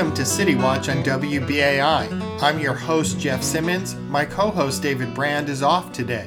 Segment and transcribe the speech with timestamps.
[0.00, 2.40] Welcome to City Watch on WBAI.
[2.40, 3.94] I'm your host, Jeff Simmons.
[4.08, 6.26] My co host, David Brand, is off today.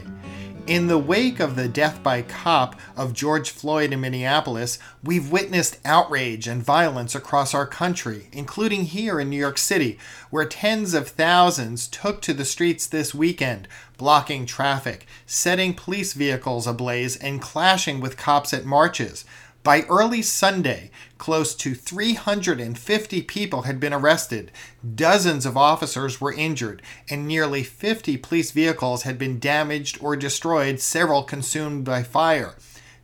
[0.67, 5.79] In the wake of the death by cop of George Floyd in Minneapolis, we've witnessed
[5.85, 9.97] outrage and violence across our country, including here in New York City,
[10.29, 16.67] where tens of thousands took to the streets this weekend, blocking traffic, setting police vehicles
[16.67, 19.25] ablaze, and clashing with cops at marches.
[19.63, 20.91] By early Sunday,
[21.23, 24.51] close to 350 people had been arrested,
[24.93, 30.81] dozens of officers were injured, and nearly 50 police vehicles had been damaged or destroyed,
[30.81, 32.55] several consumed by fire.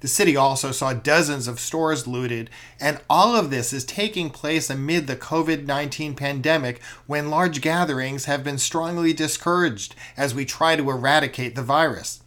[0.02, 4.70] The city also saw dozens of stores looted, and all of this is taking place
[4.70, 10.76] amid the COVID 19 pandemic when large gatherings have been strongly discouraged as we try
[10.76, 12.22] to eradicate the virus.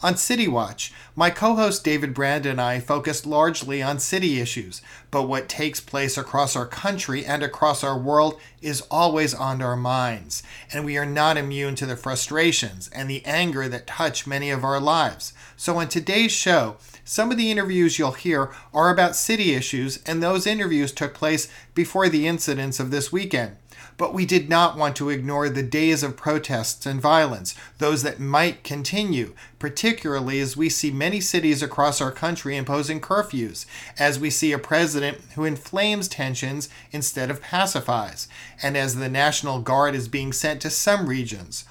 [0.00, 4.80] On City Watch, my co host David Brand and I focused largely on city issues,
[5.10, 9.74] but what takes place across our country and across our world is always on our
[9.74, 14.50] minds, and we are not immune to the frustrations and the anger that touch many
[14.50, 15.32] of our lives.
[15.56, 20.22] So, on today's show, some of the interviews you'll hear are about city issues, and
[20.22, 23.56] those interviews took place before the incidents of this weekend.
[23.98, 28.20] But we did not want to ignore the days of protests and violence, those that
[28.20, 33.66] might continue, particularly as we see many cities across our country imposing curfews,
[33.98, 38.28] as we see a president who inflames tensions instead of pacifies,
[38.62, 41.64] and as the National Guard is being sent to some regions,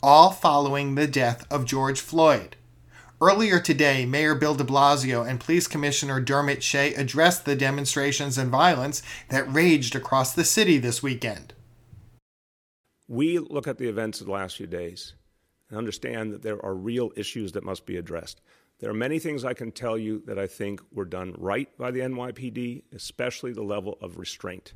[0.00, 2.56] all following the death of George Floyd.
[3.22, 8.50] Earlier today, Mayor Bill de Blasio and Police Commissioner Dermot Shea addressed the demonstrations and
[8.50, 11.54] violence that raged across the city this weekend.
[13.06, 15.14] We look at the events of the last few days
[15.68, 18.40] and understand that there are real issues that must be addressed.
[18.80, 21.92] There are many things I can tell you that I think were done right by
[21.92, 24.74] the NYPD, especially the level of restraint.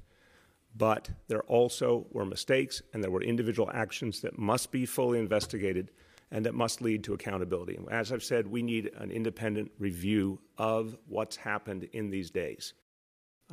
[0.77, 5.91] But there also were mistakes and there were individual actions that must be fully investigated
[6.31, 7.79] and that must lead to accountability.
[7.91, 12.75] As I've said, we need an independent review of what's happened in these days.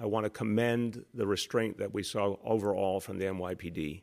[0.01, 4.01] I want to commend the restraint that we saw overall from the NYPD.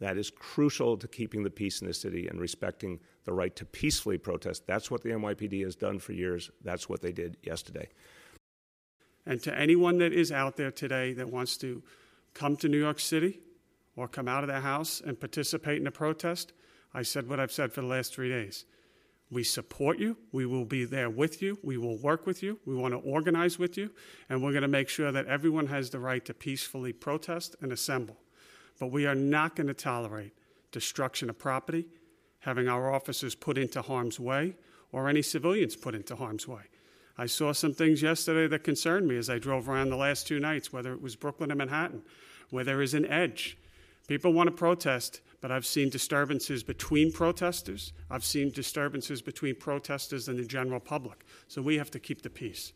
[0.00, 3.64] That is crucial to keeping the peace in the city and respecting the right to
[3.64, 4.66] peacefully protest.
[4.66, 6.50] That's what the NYPD has done for years.
[6.64, 7.88] That's what they did yesterday.
[9.24, 11.84] And to anyone that is out there today that wants to
[12.34, 13.38] come to New York City
[13.94, 16.52] or come out of their house and participate in a protest,
[16.94, 18.64] I said what I've said for the last three days.
[19.30, 20.18] We support you.
[20.30, 21.58] We will be there with you.
[21.62, 22.58] We will work with you.
[22.66, 23.90] We want to organize with you.
[24.28, 27.72] And we're going to make sure that everyone has the right to peacefully protest and
[27.72, 28.18] assemble.
[28.78, 30.32] But we are not going to tolerate
[30.70, 31.86] destruction of property,
[32.40, 34.56] having our officers put into harm's way,
[34.90, 36.62] or any civilians put into harm's way.
[37.16, 40.40] I saw some things yesterday that concerned me as I drove around the last two
[40.40, 42.02] nights, whether it was Brooklyn or Manhattan,
[42.50, 43.56] where there is an edge.
[44.08, 47.92] People want to protest, but I've seen disturbances between protesters.
[48.08, 51.26] I've seen disturbances between protesters and the general public.
[51.48, 52.72] So we have to keep the peace.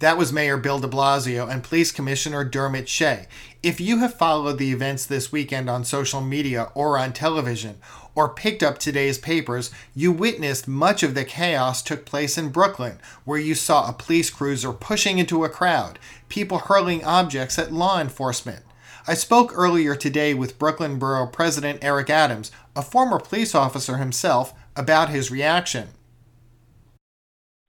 [0.00, 3.26] That was Mayor Bill de Blasio and Police Commissioner Dermot Shea.
[3.62, 7.76] If you have followed the events this weekend on social media or on television,
[8.14, 12.98] or picked up today's papers, you witnessed much of the chaos took place in Brooklyn,
[13.24, 17.98] where you saw a police cruiser pushing into a crowd, people hurling objects at law
[17.98, 18.65] enforcement.
[19.08, 24.52] I spoke earlier today with Brooklyn Borough President Eric Adams, a former police officer himself,
[24.74, 25.90] about his reaction.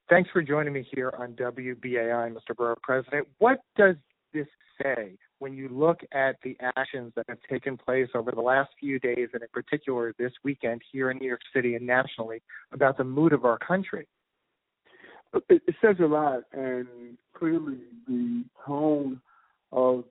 [0.10, 2.56] Thanks for joining me here on WBAI, Mr.
[2.56, 3.28] Borough President.
[3.38, 3.98] What does
[4.34, 4.48] this
[4.82, 8.98] say when you look at the actions that have taken place over the last few
[8.98, 12.42] days, and in particular this weekend here in New York City and nationally,
[12.72, 14.08] about the mood of our country?
[15.50, 16.88] It, says a lot, and
[17.36, 19.22] clearly the tone
[19.72, 20.06] of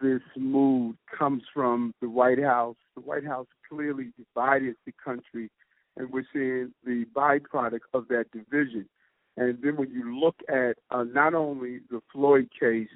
[0.00, 2.76] this mood comes from the White House.
[2.96, 5.50] The White House clearly divided the country,
[5.96, 8.88] and we're seeing the byproduct of that division.
[9.36, 12.88] And then when you look at uh, not only the Floyd case,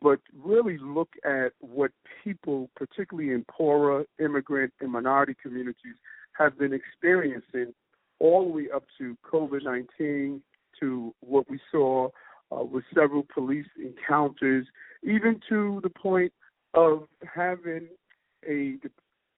[0.00, 1.90] but really look at what
[2.22, 5.96] people, particularly in poorer immigrant and minority communities,
[6.32, 7.74] have been experiencing
[8.20, 10.42] all the way up to COVID 19,
[10.80, 12.08] to what we saw
[12.52, 14.66] uh, with several police encounters,
[15.02, 16.32] even to the point
[16.74, 17.88] of having
[18.48, 18.76] a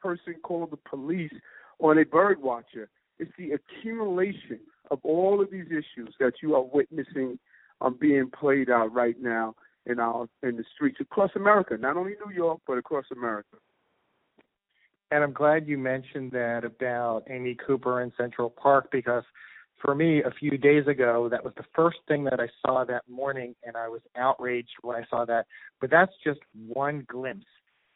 [0.00, 1.32] person call the police
[1.78, 2.88] on a bird watcher.
[3.18, 4.60] It's the accumulation
[4.90, 7.38] of all of these issues that you are witnessing
[7.80, 9.54] um, being played out right now
[9.86, 13.56] in our in the streets across America, not only New York but across America.
[15.10, 19.24] And I'm glad you mentioned that about Amy Cooper in Central Park because
[19.80, 23.02] for me, a few days ago, that was the first thing that I saw that
[23.08, 25.46] morning, and I was outraged when I saw that.
[25.80, 27.46] But that's just one glimpse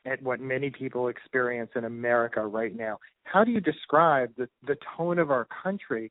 [0.07, 2.99] at what many people experience in America right now.
[3.25, 6.11] How do you describe the, the tone of our country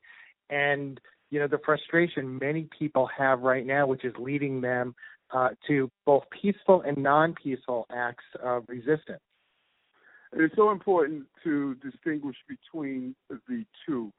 [0.49, 0.99] and
[1.29, 4.95] you know the frustration many people have right now, which is leading them
[5.31, 9.21] uh, to both peaceful and non-peaceful acts of resistance?
[10.35, 14.11] It's so important to distinguish between the two.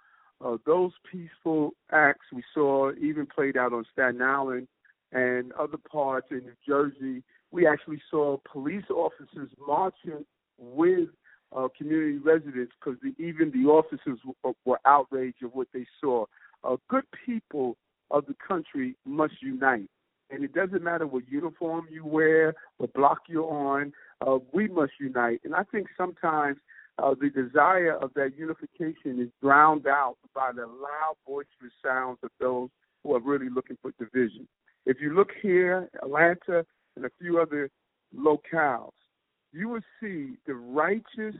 [0.42, 4.68] Uh, those peaceful acts we saw even played out on Staten Island
[5.12, 7.22] and other parts in New Jersey.
[7.50, 10.24] We actually saw police officers marching
[10.58, 11.08] with
[11.54, 16.26] uh, community residents because even the officers w- were outraged of what they saw.
[16.64, 17.76] Uh, good people
[18.10, 19.88] of the country must unite.
[20.30, 23.92] And it doesn't matter what uniform you wear, what block you're on,
[24.26, 25.40] uh, we must unite.
[25.44, 26.56] And I think sometimes
[27.02, 32.30] uh, the desire of that unification is drowned out by the loud, boisterous sounds of
[32.40, 32.68] those
[33.02, 34.46] who are really looking for division.
[34.86, 36.64] If you look here, Atlanta,
[36.96, 37.70] and a few other
[38.16, 38.92] locales,
[39.52, 41.36] you will see the righteous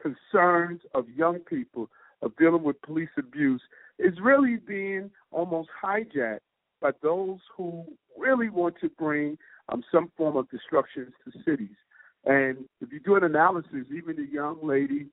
[0.00, 1.88] concerns of young people
[2.22, 3.62] of dealing with police abuse
[3.98, 6.40] is really being almost hijacked
[6.80, 7.84] by those who
[8.18, 9.38] really want to bring
[9.68, 11.76] um, some form of destruction to cities.
[12.24, 15.06] And if you do an analysis, even the young lady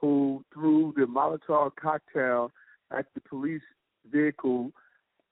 [0.00, 2.50] who threw the Molotov cocktail
[2.90, 3.62] at the police
[4.10, 4.70] vehicle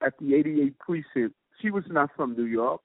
[0.04, 2.82] at the 88 precinct, she was not from New York.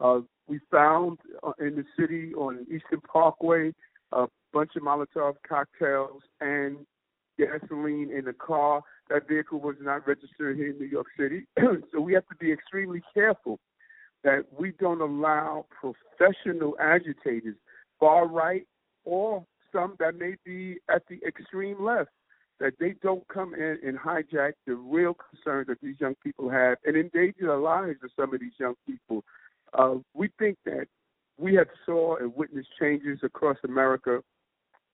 [0.00, 3.72] Uh, we found uh, in the city on Eastern Parkway
[4.12, 6.78] a bunch of Molotov cocktails and
[7.38, 8.82] gasoline in the car.
[9.08, 11.46] That vehicle was not registered here in New York City.
[11.92, 13.58] so we have to be extremely careful
[14.24, 17.56] that we don't allow professional agitators
[17.98, 18.66] far right
[19.04, 22.10] or some that may be at the extreme left,
[22.60, 26.78] that they don't come in and hijack the real concerns that these young people have
[26.84, 29.22] and endanger the lives of some of these young people.
[29.74, 30.86] Uh, we think that
[31.38, 34.22] we have saw and witnessed changes across America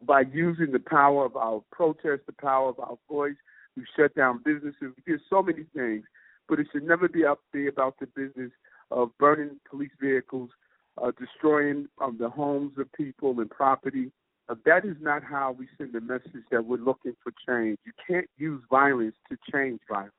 [0.05, 3.37] by using the power of our protest, the power of our voice.
[3.77, 4.75] We've shut down businesses.
[4.81, 6.05] We did so many things,
[6.49, 8.51] but it should never be up there about the business
[8.91, 10.51] of burning police vehicles,
[11.01, 14.11] uh, destroying um, the homes of people and property.
[14.49, 17.79] Uh, that is not how we send the message that we're looking for change.
[17.85, 20.13] You can't use violence to change violence.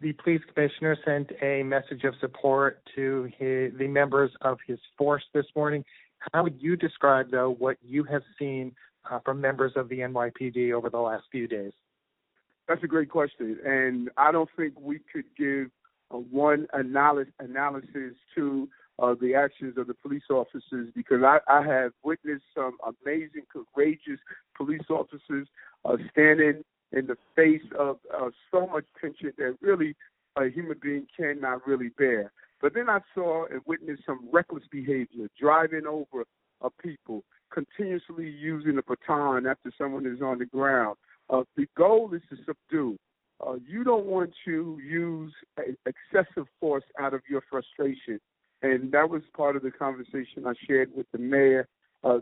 [0.00, 5.22] The police commissioner sent a message of support to his, the members of his force
[5.32, 5.84] this morning.
[6.32, 8.74] How would you describe, though, what you have seen
[9.08, 11.72] uh, from members of the NYPD over the last few days?
[12.68, 15.68] That's a great question, and I don't think we could give
[16.10, 18.68] uh, one analysis analysis to
[18.98, 24.20] uh, the actions of the police officers because I, I have witnessed some amazing, courageous
[24.56, 25.48] police officers
[25.84, 29.96] uh, standing in the face of uh, so much tension that really
[30.36, 32.32] a human being cannot really bear.
[32.60, 36.24] But then I saw and witnessed some reckless behavior, driving over
[36.62, 40.96] uh, people, continuously using a baton after someone is on the ground.
[41.28, 42.96] Uh, the goal is to subdue.
[43.44, 45.32] Uh, you don't want to use
[45.86, 48.20] excessive force out of your frustration
[48.62, 51.68] and that was part of the conversation I shared with the mayor.
[52.04, 52.18] Uh,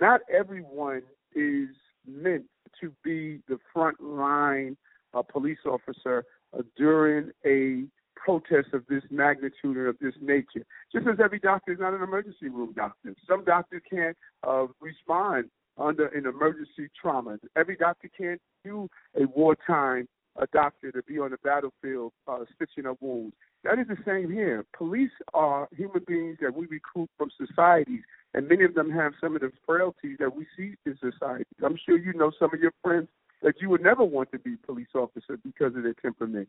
[0.00, 1.02] not everyone
[1.34, 1.68] is
[2.06, 2.44] meant
[2.80, 4.76] to be the front line
[5.14, 6.24] uh, police officer
[6.56, 7.84] uh, during a
[8.16, 10.66] protest of this magnitude and of this nature.
[10.92, 13.14] Just as every doctor is not an emergency room doctor.
[13.28, 15.46] Some doctors can't uh, respond
[15.78, 17.38] under an emergency trauma.
[17.56, 20.08] Every doctor can't do a wartime
[20.38, 23.34] a doctor to be on the battlefield uh, stitching up wounds.
[23.64, 24.64] That is the same here.
[24.76, 28.02] Police are human beings that we recruit from societies,
[28.34, 31.44] and many of them have some of the frailties that we see in society.
[31.64, 33.08] I'm sure you know some of your friends
[33.42, 36.48] that you would never want to be police officer because of their temperament.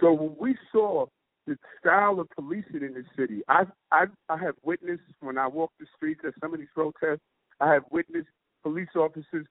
[0.00, 1.06] So when we saw
[1.46, 5.72] the style of policing in the city, I I I have witnessed when I walk
[5.80, 7.20] the streets at some of these protests,
[7.60, 8.28] I have witnessed
[8.62, 9.46] police officers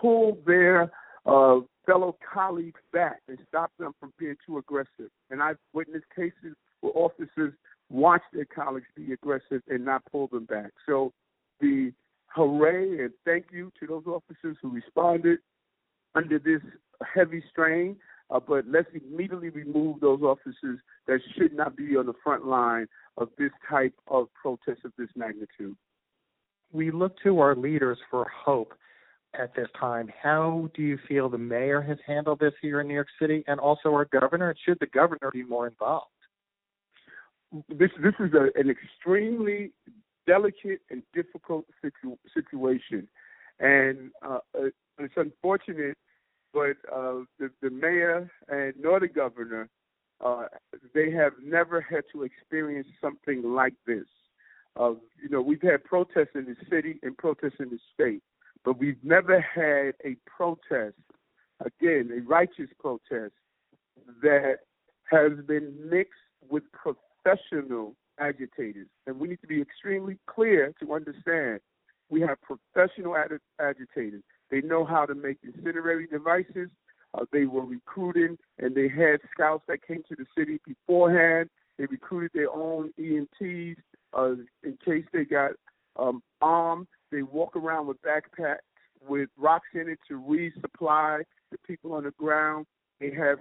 [0.00, 0.90] pull their
[1.26, 5.10] uh, fellow colleagues back and stop them from being too aggressive.
[5.30, 7.52] And I've witnessed cases where officers
[7.88, 10.70] watch their colleagues be aggressive and not pull them back.
[10.86, 11.12] So
[11.60, 11.92] the
[12.26, 15.40] hooray and thank you to those officers who responded
[16.14, 16.60] under this
[17.14, 17.96] heavy strain.
[18.30, 20.78] Uh, but let's immediately remove those officers
[21.08, 25.08] that should not be on the front line of this type of protest of this
[25.16, 25.74] magnitude.
[26.72, 28.74] We look to our leaders for hope
[29.38, 30.10] at this time.
[30.22, 33.60] How do you feel the mayor has handled this here in New York City, and
[33.60, 34.54] also our governor?
[34.64, 36.06] Should the governor be more involved?
[37.68, 39.72] This this is a, an extremely
[40.26, 43.08] delicate and difficult situ- situation,
[43.58, 44.68] and uh, uh,
[44.98, 45.96] it's unfortunate
[46.52, 49.68] but uh, the, the mayor and nor the governor,
[50.24, 50.46] uh,
[50.94, 54.06] they have never had to experience something like this.
[54.78, 58.22] Uh, you know, we've had protests in the city and protests in the state,
[58.64, 60.96] but we've never had a protest,
[61.60, 63.32] again, a righteous protest
[64.22, 64.58] that
[65.10, 66.12] has been mixed
[66.48, 68.86] with professional agitators.
[69.06, 71.60] And we need to be extremely clear to understand
[72.10, 74.22] we have professional ag- agitators.
[74.50, 76.68] They know how to make incendiary devices.
[77.14, 81.48] Uh, they were recruiting, and they had scouts that came to the city beforehand.
[81.78, 83.76] They recruited their own EMTs
[84.16, 85.52] uh, in case they got
[85.96, 86.88] um, armed.
[87.10, 88.58] They walk around with backpacks
[89.06, 92.66] with rocks in it to resupply the people on the ground.
[93.00, 93.38] They have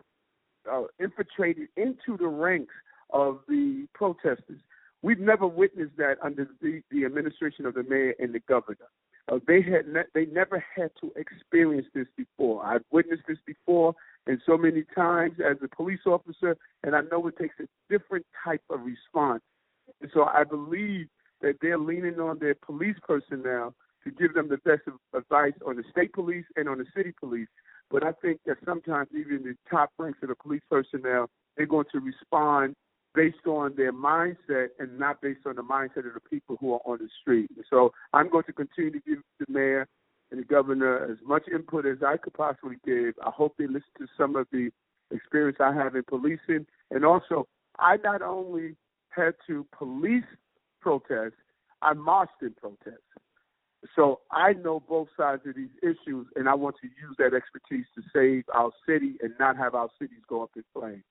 [0.72, 2.74] uh, infiltrated into the ranks
[3.12, 4.60] of the protesters.
[5.02, 8.88] We've never witnessed that under the, the administration of the mayor and the governor.
[9.32, 12.66] Uh, they had ne- they never had to experience this before.
[12.66, 13.94] I've witnessed this before,
[14.26, 18.26] and so many times as a police officer, and I know it takes a different
[18.44, 19.44] type of response.
[20.02, 21.08] And so I believe
[21.42, 24.82] that they're leaning on their police personnel to give them the best
[25.14, 27.48] advice on the state police and on the city police.
[27.92, 31.88] But I think that sometimes even the top ranks of the police personnel, they're going
[31.92, 32.76] to respond
[33.16, 36.82] based on their mindset and not based on the mindset of the people who are
[36.86, 37.50] on the street.
[37.70, 39.88] So I'm going to continue to give the mayor
[40.32, 43.16] and the governor as much input as I could possibly give.
[43.26, 44.70] I hope they listen to some of the
[45.12, 46.68] experience I have in policing.
[46.92, 47.48] And also,
[47.80, 48.76] I not only
[49.10, 50.24] had to police
[50.80, 51.40] protests,
[51.82, 53.04] I marched in protests.
[53.96, 57.86] So I know both sides of these issues, and I want to use that expertise
[57.96, 61.04] to save our city and not have our cities go up in flames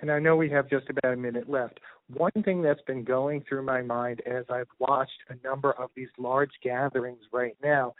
[0.00, 1.80] and I know we have just about a minute left.
[2.12, 6.08] One thing that's been going through my mind as I've watched a number of these
[6.18, 7.94] large gatherings right now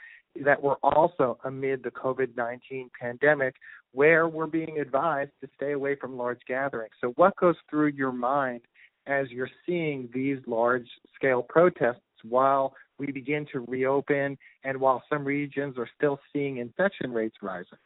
[0.44, 3.54] that were also amid the COVID 19 pandemic,
[3.92, 6.92] where we're being advised to stay away from large gatherings.
[7.00, 8.62] So, what goes through your mind
[9.06, 15.24] as you're seeing these large scale protests while we begin to reopen and while some
[15.24, 17.78] regions are still seeing infection rates rising?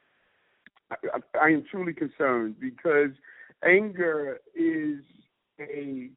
[0.91, 0.97] I,
[1.41, 3.11] I am truly concerned because
[3.65, 5.01] anger is
[5.61, 6.11] a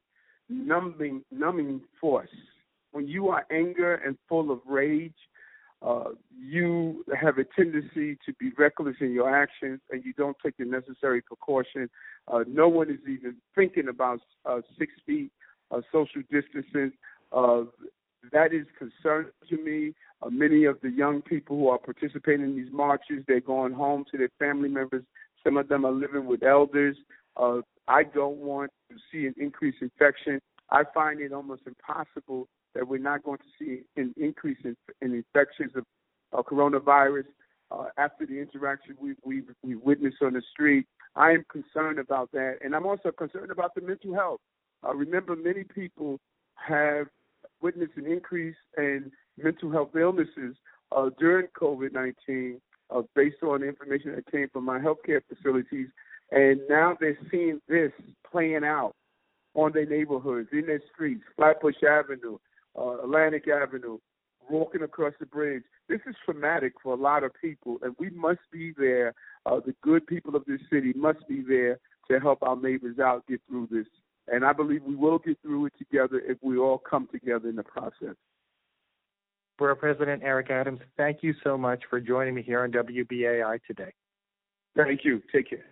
[0.49, 2.29] numbing numbing force.
[2.91, 5.13] When you are anger and full of rage,
[5.81, 6.09] uh,
[6.39, 10.65] you have a tendency to be reckless in your actions and you don't take the
[10.65, 11.89] necessary precaution.
[12.27, 15.31] Uh, no one is even thinking about uh, six feet
[15.71, 16.91] uh, social distancing.
[17.31, 17.63] Uh,
[18.31, 19.93] that is concerning to me.
[20.29, 24.17] Many of the young people who are participating in these marches, they're going home to
[24.19, 25.03] their family members.
[25.43, 26.95] Some of them are living with elders.
[27.87, 30.39] I don't want to see an increase in infection.
[30.69, 35.13] I find it almost impossible that we're not going to see an increase in, in
[35.13, 37.25] infections of coronavirus
[37.71, 40.85] uh, after the interaction we, we we witnessed on the street.
[41.15, 44.39] I am concerned about that, and I'm also concerned about the mental health.
[44.85, 46.19] Uh, remember, many people
[46.55, 47.07] have
[47.61, 50.55] witnessed an increase in mental health illnesses
[50.91, 52.59] uh, during COVID-19,
[52.89, 55.87] uh, based on the information that came from my healthcare facilities.
[56.31, 57.91] And now they're seeing this
[58.29, 58.95] playing out
[59.53, 62.37] on their neighborhoods, in their streets, Flatbush Avenue,
[62.77, 63.97] uh, Atlantic Avenue,
[64.49, 65.63] walking across the bridge.
[65.87, 69.13] This is traumatic for a lot of people, and we must be there.
[69.45, 73.25] Uh, the good people of this city must be there to help our neighbors out
[73.27, 73.87] get through this.
[74.27, 77.55] And I believe we will get through it together if we all come together in
[77.55, 78.15] the process.
[79.57, 83.93] Borough President Eric Adams, thank you so much for joining me here on WBAI today.
[84.75, 85.21] Thank you.
[85.31, 85.65] Take care.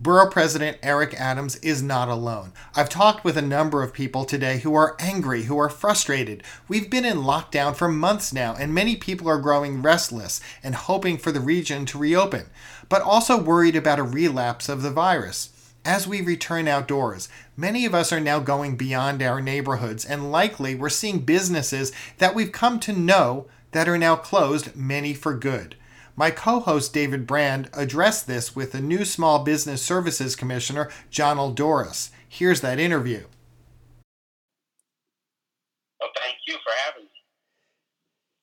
[0.00, 2.52] Borough President Eric Adams is not alone.
[2.76, 6.44] I've talked with a number of people today who are angry, who are frustrated.
[6.68, 11.18] We've been in lockdown for months now, and many people are growing restless and hoping
[11.18, 12.46] for the region to reopen,
[12.88, 15.50] but also worried about a relapse of the virus.
[15.84, 20.76] As we return outdoors, many of us are now going beyond our neighborhoods, and likely
[20.76, 25.74] we're seeing businesses that we've come to know that are now closed, many for good.
[26.18, 31.52] My co host David Brand addressed this with the new Small Business Services Commissioner, Jonnel
[31.52, 32.10] Doris.
[32.28, 33.22] Here's that interview.
[36.00, 37.10] Well, thank you for having me.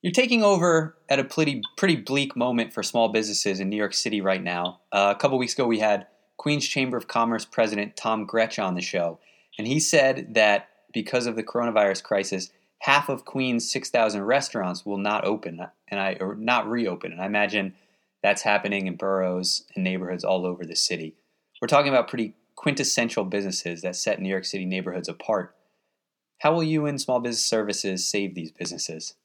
[0.02, 3.94] You're taking over at a pretty, pretty bleak moment for small businesses in New York
[3.94, 4.80] City right now.
[4.94, 8.76] Uh, a couple weeks ago, we had Queens Chamber of Commerce President Tom Grech on
[8.76, 9.20] the show,
[9.58, 12.52] and he said that because of the coronavirus crisis,
[12.86, 17.12] half of Queens' 6,000 restaurants will not open and I or not reopen.
[17.12, 17.74] And I imagine
[18.22, 21.16] that's happening in boroughs and neighborhoods all over the city.
[21.60, 25.56] We're talking about pretty quintessential businesses that set New York City neighborhoods apart.
[26.42, 29.16] How will you and Small Business Services save these businesses?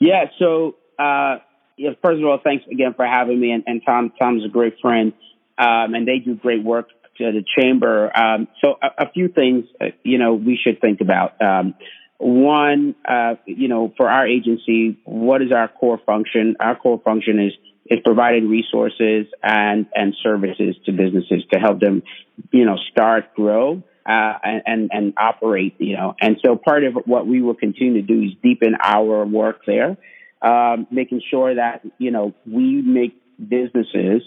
[0.00, 1.40] Yeah, so uh,
[1.76, 3.50] yeah, first of all, thanks again for having me.
[3.50, 5.12] And, and Tom, Tom's a great friend,
[5.58, 8.10] um, and they do great work the chamber.
[8.16, 11.40] Um, so a, a, few things, uh, you know, we should think about.
[11.42, 11.74] Um,
[12.20, 16.56] one, uh, you know, for our agency, what is our core function?
[16.60, 17.52] Our core function is
[17.86, 22.02] is providing resources and and services to businesses to help them,
[22.52, 25.76] you know, start, grow, uh, and and operate.
[25.78, 29.24] You know, and so part of what we will continue to do is deepen our
[29.24, 29.96] work there,
[30.42, 34.22] um, making sure that you know we make businesses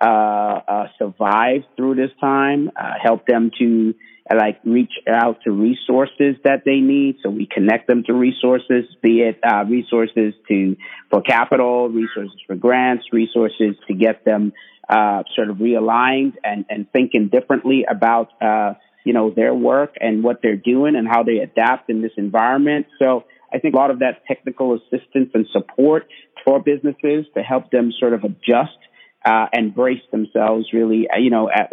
[0.00, 3.94] survive through this time, uh, help them to
[4.36, 7.16] like reach out to resources that they need.
[7.22, 10.76] So we connect them to resources, be it uh, resources to
[11.10, 14.52] for capital, resources for grants, resources to get them
[14.88, 18.74] uh, sort of realigned and, and thinking differently about uh,
[19.04, 22.86] you know their work and what they're doing and how they adapt in this environment.
[22.98, 26.06] So I think a lot of that technical assistance and support
[26.44, 28.76] for businesses to help them sort of adjust
[29.24, 31.72] uh, and brace themselves really, uh, you know, at,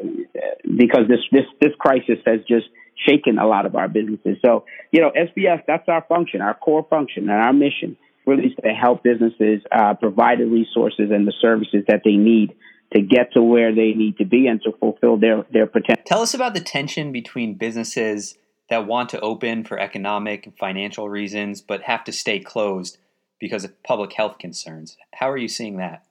[0.64, 2.66] because this, this, this crisis has just
[3.08, 4.38] shaken a lot of our businesses.
[4.44, 8.54] So, you know, SBS, that's our function, our core function and our mission really is
[8.64, 12.56] to help businesses uh, provide the resources and the services that they need
[12.94, 16.04] to get to where they need to be and to fulfill their, their potential.
[16.06, 18.38] Tell us about the tension between businesses
[18.70, 22.98] that want to open for economic and financial reasons but have to stay closed
[23.40, 24.98] because of public health concerns.
[25.14, 26.06] How are you seeing that?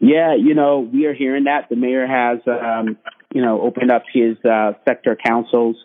[0.00, 1.68] Yeah, you know, we are hearing that.
[1.68, 2.96] The mayor has, um,
[3.32, 5.76] you know, opened up his uh, sector councils,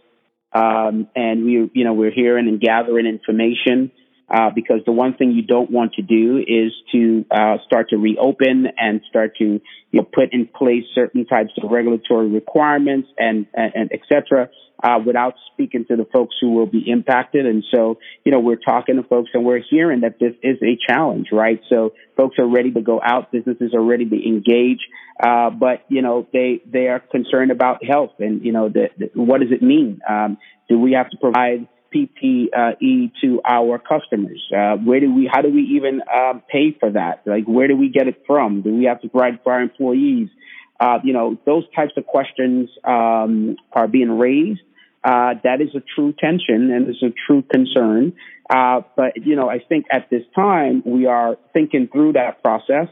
[0.54, 3.92] um, and we, you know, we're hearing and gathering information
[4.30, 7.98] uh, because the one thing you don't want to do is to uh, start to
[7.98, 9.62] reopen and start to you
[10.02, 14.50] know, put in place certain types of regulatory requirements and, and, and et cetera
[14.84, 17.46] uh, without speaking to the folks who will be impacted.
[17.46, 20.78] And so, you know, we're talking to folks and we're hearing that this is a
[20.88, 21.62] challenge, right?
[21.70, 24.80] So folks are ready to go out, businesses are ready to engage,
[25.24, 29.10] uh, but you know, they they are concerned about health and you know, the, the,
[29.14, 30.02] what does it mean?
[30.08, 34.44] Um, do we have to provide PPE to our customers?
[34.56, 37.22] Uh, where do we, how do we even uh, pay for that?
[37.26, 38.62] Like, where do we get it from?
[38.62, 40.30] Do we have to provide for our employees?
[40.80, 44.62] Uh, you know, those types of questions um, are being raised.
[45.04, 48.14] Uh, that is a true tension and it's a true concern.
[48.50, 52.88] Uh, but, you know, I think at this time we are thinking through that process,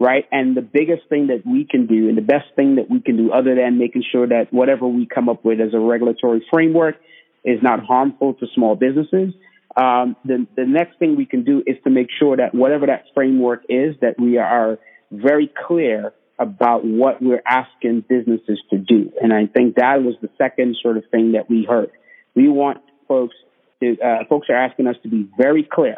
[0.00, 0.26] right?
[0.32, 3.16] And the biggest thing that we can do and the best thing that we can
[3.16, 6.96] do other than making sure that whatever we come up with as a regulatory framework
[7.44, 9.34] is not harmful to small businesses.
[9.76, 13.04] Um, the, the next thing we can do is to make sure that whatever that
[13.14, 14.78] framework is, that we are
[15.10, 19.12] very clear about what we're asking businesses to do.
[19.20, 21.90] And I think that was the second sort of thing that we heard.
[22.34, 23.34] We want folks
[23.80, 25.96] to, uh, folks are asking us to be very clear,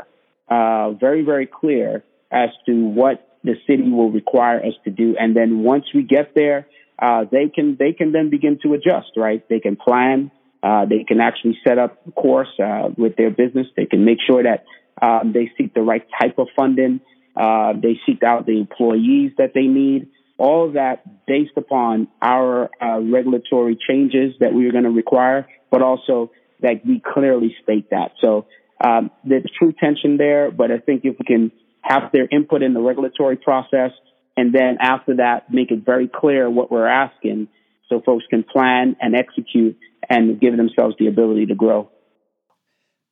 [0.49, 5.17] uh, very, very clear as to what the city will require us to do.
[5.19, 6.67] And then once we get there,
[6.99, 9.47] uh, they can, they can then begin to adjust, right?
[9.49, 10.31] They can plan,
[10.63, 13.67] uh, they can actually set up a course uh, with their business.
[13.77, 14.65] They can make sure that
[15.01, 17.01] um, they seek the right type of funding.
[17.37, 20.09] Uh, they seek out the employees that they need.
[20.37, 25.83] All that based upon our uh, regulatory changes that we are going to require, but
[25.83, 28.13] also that we clearly state that.
[28.21, 28.47] So
[28.83, 32.75] um, there's true tension there, but I think if we can have their input in
[32.75, 33.93] the regulatory process,
[34.37, 37.49] and then after that, make it very clear what we're asking,
[37.91, 39.77] so folks can plan and execute
[40.09, 41.91] and give themselves the ability to grow.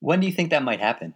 [0.01, 1.14] When do you think that might happen?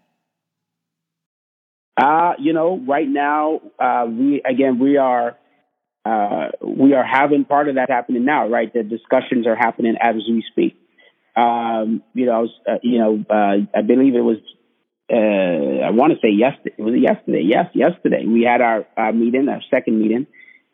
[1.96, 5.36] Uh, you know, right now, uh, we again we are
[6.04, 8.72] uh, we are having part of that happening now, right?
[8.72, 10.76] The discussions are happening as we speak.
[11.36, 14.38] Um, you know, uh, you know, uh, I believe it was.
[15.12, 16.74] Uh, I want to say yesterday.
[16.78, 17.42] Was it yesterday?
[17.44, 18.24] Yes, yesterday.
[18.26, 20.26] We had our, our meeting, our second meeting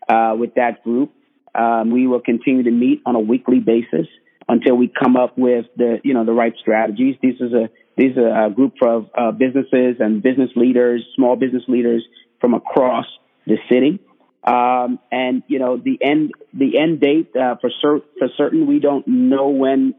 [0.09, 1.12] uh, with that group.
[1.59, 4.07] Um, we will continue to meet on a weekly basis
[4.49, 7.16] until we come up with the you know the right strategies.
[7.23, 11.64] This is a these are a group of uh, businesses and business leaders, small business
[11.66, 12.05] leaders
[12.40, 13.07] from across
[13.47, 14.01] the city.
[14.44, 18.79] Um, and you know the end the end date uh, for cer- for certain we
[18.79, 19.94] don't know when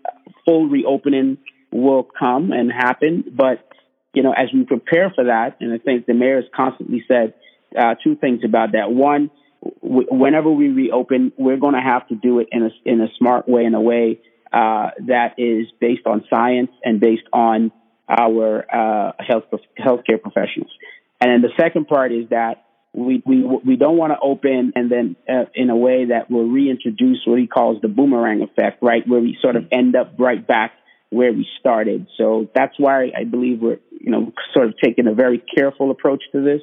[0.46, 1.38] full reopening
[1.72, 3.26] will come and happen.
[3.36, 3.68] But
[4.14, 7.34] you know as we prepare for that, and I think the mayor has constantly said
[7.78, 8.92] uh, two things about that.
[8.92, 9.30] One,
[9.62, 13.48] whenever we reopen, we're going to have to do it in a in a smart
[13.48, 14.20] way, in a way
[14.54, 17.72] uh, that is based on science and based on
[18.08, 19.44] our uh, health
[19.78, 20.72] healthcare professionals.
[21.22, 24.90] And then the second part is that we we we don't want to open and
[24.90, 29.08] then uh, in a way that will reintroduce what he calls the boomerang effect, right,
[29.08, 30.72] where we sort of end up right back
[31.12, 32.08] where we started.
[32.18, 36.24] So that's why I believe we're you know sort of taking a very careful approach
[36.32, 36.62] to this.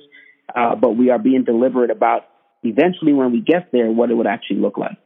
[0.55, 2.23] uh, but we are being deliberate about
[2.67, 4.99] eventually when we get there what it would actually look like.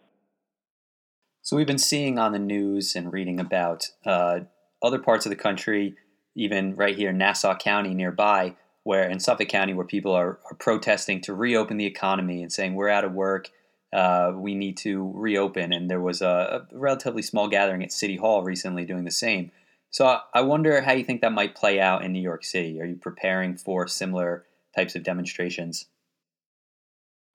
[1.43, 4.41] So we've been seeing on the news and reading about uh,
[4.83, 5.97] other parts of the country,
[6.37, 10.57] even right here in Nassau County nearby, where in Suffolk County, where people are, are
[10.59, 13.49] protesting to reopen the economy and saying we're out of work,
[13.93, 15.73] uh, we need to reopen.
[15.73, 19.51] And there was a, a, relatively small gathering at City Hall recently doing the same.
[19.91, 22.81] So I wonder how you think that might play out in New York City.
[22.81, 24.45] Are you preparing for similar
[24.77, 25.87] types of demonstrations?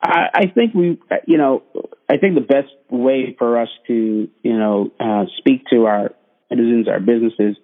[0.08, 1.64] I, think we, you know,
[2.10, 6.12] I think the best way for us to, you know, uh, speak to our
[6.50, 7.58] citizens, our businesses,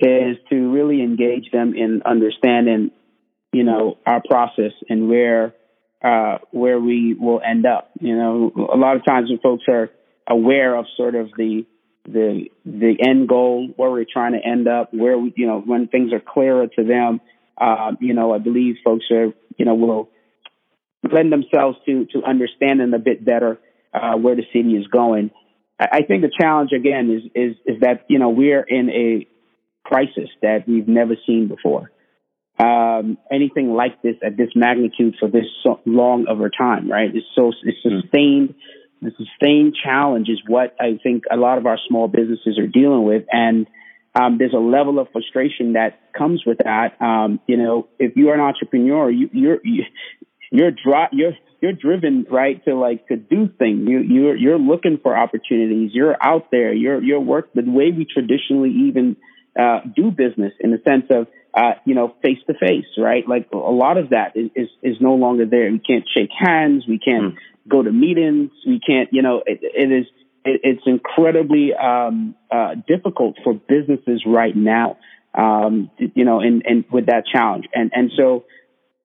[0.00, 2.90] is to really engage them in understanding,
[3.52, 5.54] you know, our process and where
[6.02, 7.90] uh, where we will end up.
[8.00, 9.90] You know, a lot of times when folks are
[10.28, 11.66] aware of sort of the
[12.04, 15.88] the the end goal, where we're trying to end up, where we, you know, when
[15.88, 17.20] things are clearer to them,
[17.60, 20.08] uh, you know, I believe folks are, you know, will
[21.02, 23.58] lend themselves to to understanding a bit better
[23.92, 25.30] uh, where the city is going.
[25.78, 29.26] I, I think the challenge again is is is that you know we're in a
[29.84, 31.90] crisis that we've never seen before.
[32.58, 37.08] Um, anything like this at this magnitude for this so long of a time, right?
[37.14, 38.00] It's so it's hmm.
[38.00, 38.54] sustained.
[39.00, 43.04] The sustained challenge is what I think a lot of our small businesses are dealing
[43.04, 43.68] with, and
[44.18, 47.00] um, there's a level of frustration that comes with that.
[47.00, 49.84] Um, you know, if you're an entrepreneur, you, you're you,
[50.50, 53.88] you're dri- you're you're driven right to like to do things.
[53.88, 55.90] You you're you're looking for opportunities.
[55.92, 56.72] You're out there.
[56.72, 59.16] You're you're work the way we traditionally even
[59.58, 63.26] uh, do business in the sense of uh, you know face to face, right?
[63.28, 65.70] Like a lot of that is, is is no longer there.
[65.70, 66.84] We can't shake hands.
[66.88, 67.38] We can't mm.
[67.68, 68.50] go to meetings.
[68.66, 70.06] We can't you know it, it is
[70.44, 74.98] it, it's incredibly um, uh, difficult for businesses right now.
[75.34, 78.44] Um, you know, and and with that challenge, and and so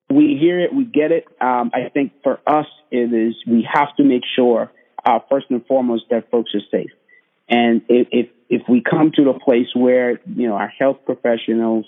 [0.10, 1.26] we hear it, we get it.
[1.42, 4.72] Um, I think for us, it is we have to make sure,
[5.06, 6.92] uh, first and foremost, that folks are safe.
[7.50, 11.86] And if, if, we come to the place where you know our health professionals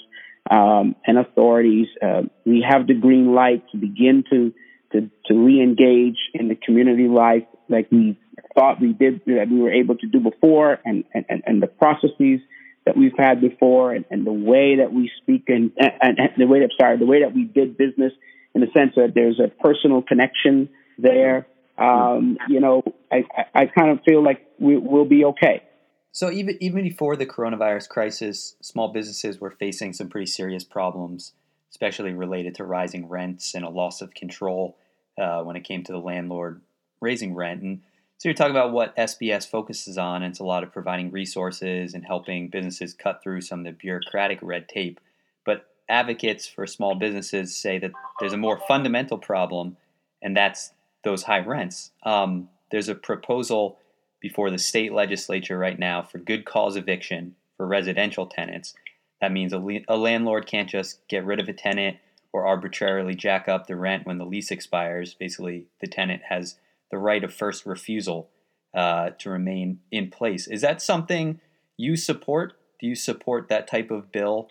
[0.50, 4.54] um, and authorities, uh, we have the green light to begin to
[4.92, 8.18] to to re-engage in the community life like we
[8.54, 12.42] thought we did that we were able to do before, and and, and the processes
[12.86, 16.46] that we've had before and, and the way that we speak and, and, and, the
[16.46, 18.14] way that sorry the way that we did business
[18.54, 23.92] in the sense that there's a personal connection there um, you know I, I, kind
[23.92, 25.64] of feel like we, we'll be okay.
[26.12, 31.34] So even even before the coronavirus crisis small businesses were facing some pretty serious problems
[31.76, 34.78] especially related to rising rents and a loss of control
[35.18, 36.62] uh, when it came to the landlord
[37.02, 37.62] raising rent.
[37.62, 37.82] And
[38.18, 41.94] so you're talking about what SBS focuses on, and it's a lot of providing resources
[41.94, 45.00] and helping businesses cut through some of the bureaucratic red tape.
[45.46, 49.78] But advocates for small businesses say that there's a more fundamental problem,
[50.22, 50.72] and that's
[51.04, 51.92] those high rents.
[52.04, 53.80] Um, there's a proposal
[54.22, 58.74] before the state legislature right now for good cause eviction for residential tenants.
[59.22, 61.98] That means a, le- a landlord can't just get rid of a tenant
[62.34, 65.14] or arbitrarily jack up the rent when the lease expires.
[65.14, 66.58] Basically, the tenant has
[66.92, 68.30] the right of first refusal
[68.76, 70.48] uh, to remain in place.
[70.48, 71.40] Is that something
[71.78, 72.54] you support?
[72.80, 74.50] Do you support that type of bill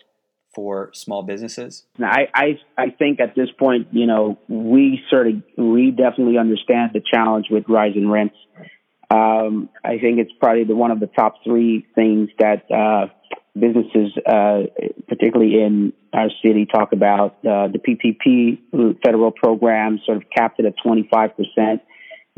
[0.53, 1.85] for small businesses?
[2.01, 6.91] I, I, I think at this point, you know, we sort of we definitely understand
[6.93, 8.35] the challenge with rising rents.
[9.11, 13.07] Um, I think it's probably the, one of the top three things that uh,
[13.53, 14.63] businesses, uh,
[15.07, 17.37] particularly in our city, talk about.
[17.45, 21.81] Uh, the PPP federal program sort of capped it at 25 percent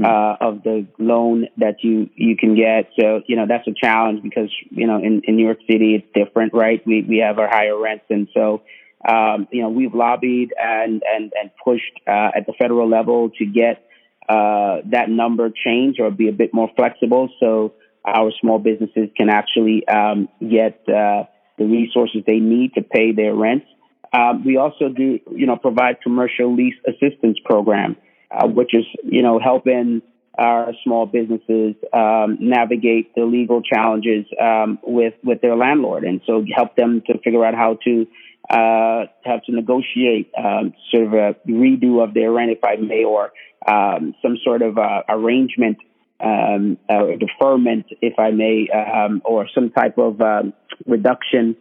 [0.03, 2.91] uh, of the loan that you you can get.
[2.99, 6.07] So you know that's a challenge because you know in, in New York City it's
[6.13, 6.85] different, right?
[6.85, 8.61] We we have our higher rents, and so
[9.07, 13.45] um, you know we've lobbied and and and pushed uh, at the federal level to
[13.45, 13.87] get
[14.29, 17.73] uh, that number changed or be a bit more flexible, so
[18.05, 21.23] our small businesses can actually um, get uh,
[21.57, 23.65] the resources they need to pay their rents.
[24.13, 27.97] Um, we also do, you know, provide commercial lease assistance program
[28.31, 30.01] uh, which is you know helping
[30.37, 36.43] our small businesses um, navigate the legal challenges um, with with their landlord, and so
[36.55, 38.05] help them to figure out how to
[38.49, 43.03] uh, have to negotiate um, sort of a redo of their rent, if I may,
[43.03, 43.31] or
[43.67, 45.77] um, some sort of uh, arrangement,
[46.19, 46.77] um,
[47.19, 50.53] deferment, if I may, um, or some type of um,
[50.85, 51.57] reduction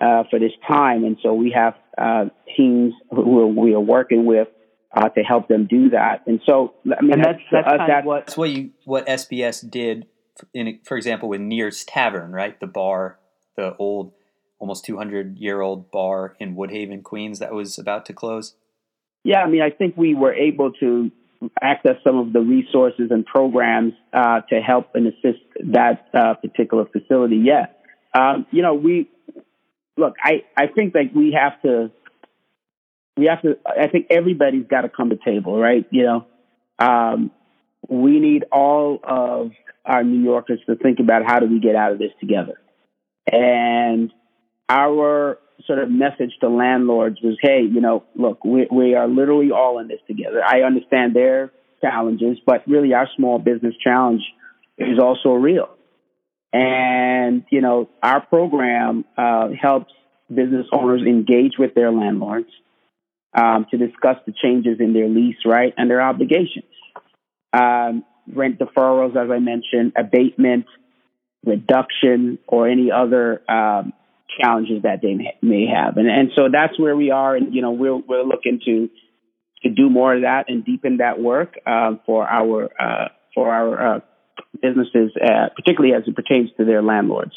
[0.00, 1.04] uh, for this time.
[1.04, 4.48] And so we have uh, teams who we are working with
[4.94, 6.22] uh, to help them do that.
[6.26, 9.68] And so, I mean, and that's that's, uh, that's what that's what you what SBS
[9.68, 10.06] did.
[10.54, 13.18] In for example, with Neir's Tavern, right, the bar,
[13.56, 14.12] the old,
[14.58, 18.54] almost two hundred year old bar in Woodhaven, Queens, that was about to close.
[19.24, 21.10] Yeah, I mean, I think we were able to
[21.60, 26.86] access some of the resources and programs uh, to help and assist that uh, particular
[26.86, 27.36] facility.
[27.44, 27.66] Yeah,
[28.14, 29.08] um, you know, we
[29.96, 30.14] look.
[30.22, 31.90] I I think that we have to.
[33.16, 33.58] We have to.
[33.66, 35.86] I think everybody's got to come to table, right?
[35.90, 36.26] You know,
[36.78, 37.30] um,
[37.88, 39.50] we need all of
[39.84, 42.60] our New Yorkers to think about how do we get out of this together,
[43.30, 44.10] and
[44.68, 49.50] our sort of message to landlords was, hey, you know, look, we, we are literally
[49.50, 50.42] all in this together.
[50.44, 54.22] I understand their challenges, but really our small business challenge
[54.78, 55.68] is also real.
[56.52, 59.92] And, you know, our program uh, helps
[60.28, 62.50] business owners engage with their landlords
[63.34, 66.64] um, to discuss the changes in their lease, right, and their obligations.
[67.52, 70.66] Um, rent deferrals, as I mentioned, abatement,
[71.44, 73.92] reduction, or any other um,
[74.40, 75.96] challenges that they may have.
[75.96, 78.88] And and so that's where we are, and you know we're we're looking to
[79.62, 83.96] to do more of that and deepen that work uh, for our uh, for our
[83.96, 84.00] uh,
[84.60, 87.32] businesses, uh, particularly as it pertains to their landlords.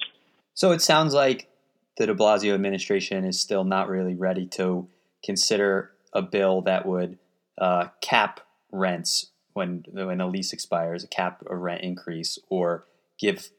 [0.53, 1.49] So it sounds like
[1.97, 4.87] the De Blasio administration is still not really ready to
[5.25, 7.17] consider a bill that would
[7.57, 12.85] uh, cap rents when when a lease expires, a cap a rent increase, or
[13.19, 13.49] give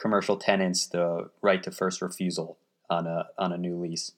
[0.00, 2.58] commercial tenants the right to first refusal
[2.90, 4.12] on a on a new lease?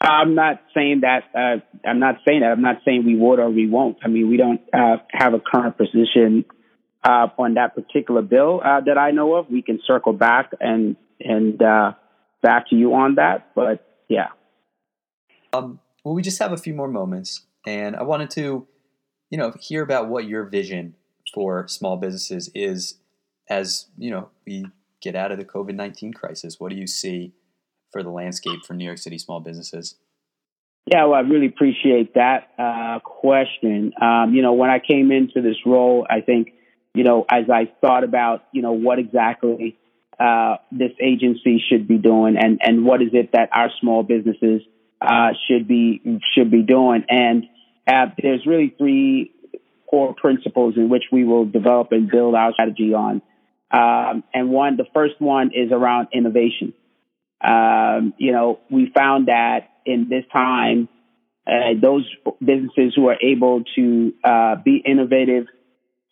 [0.00, 1.24] I'm not saying that.
[1.34, 2.52] Uh, I'm not saying that.
[2.52, 3.98] I'm not saying we would or we won't.
[4.04, 6.44] I mean, we don't uh, have a current position
[7.02, 9.50] uh, on that particular bill uh, that I know of.
[9.50, 11.92] We can circle back and and uh,
[12.42, 13.54] back to you on that.
[13.54, 14.28] But yeah.
[15.52, 18.66] Um, well, we just have a few more moments, and I wanted to,
[19.30, 20.94] you know, hear about what your vision
[21.34, 22.98] for small businesses is
[23.48, 24.66] as you know we
[25.00, 27.32] get out of the COVID nineteen crisis, what do you see
[27.92, 29.96] for the landscape for New York City small businesses?
[30.86, 33.92] Yeah, well, I really appreciate that uh, question.
[34.00, 36.52] Um, you know, when I came into this role, I think,
[36.94, 39.78] you know, as I thought about, you know, what exactly
[40.18, 44.62] uh, this agency should be doing, and and what is it that our small businesses
[45.00, 47.44] uh, should be should be doing, and
[47.86, 49.32] uh, there's really three
[49.88, 53.22] core principles in which we will develop and build our strategy on.
[53.70, 56.74] Um, and one, the first one is around innovation.
[57.40, 60.88] Um, you know, we found that in this time,
[61.46, 62.04] uh, those
[62.40, 65.46] businesses who are able to uh, be innovative,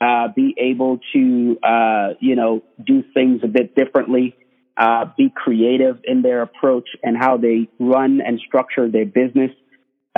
[0.01, 4.37] uh, be able to, uh, you know, do things a bit differently,
[4.76, 9.50] uh, be creative in their approach and how they run and structure their business.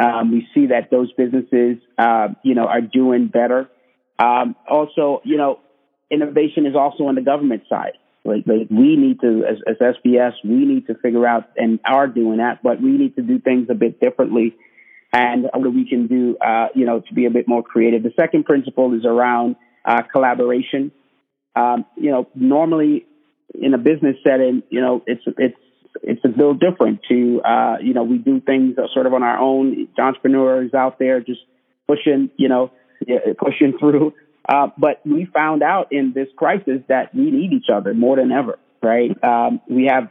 [0.00, 3.68] Um, we see that those businesses, uh, you know, are doing better.
[4.18, 5.60] Um, also, you know,
[6.10, 7.92] innovation is also on the government side.
[8.24, 12.06] Like, like we need to, as, as SBS, we need to figure out and are
[12.06, 14.54] doing that, but we need to do things a bit differently
[15.12, 18.02] and what we can do, uh, you know, to be a bit more creative.
[18.02, 20.92] The second principle is around uh, collaboration.
[21.56, 23.06] Um, you know, normally
[23.54, 25.58] in a business setting, you know, it's it's
[26.02, 27.00] it's a little different.
[27.08, 29.88] To uh, you know, we do things sort of on our own.
[29.98, 31.40] Entrepreneurs out there just
[31.86, 32.70] pushing, you know,
[33.38, 34.12] pushing through
[34.48, 38.32] uh, but we found out in this crisis that we need each other more than
[38.32, 39.12] ever, right?
[39.22, 40.08] Um, we have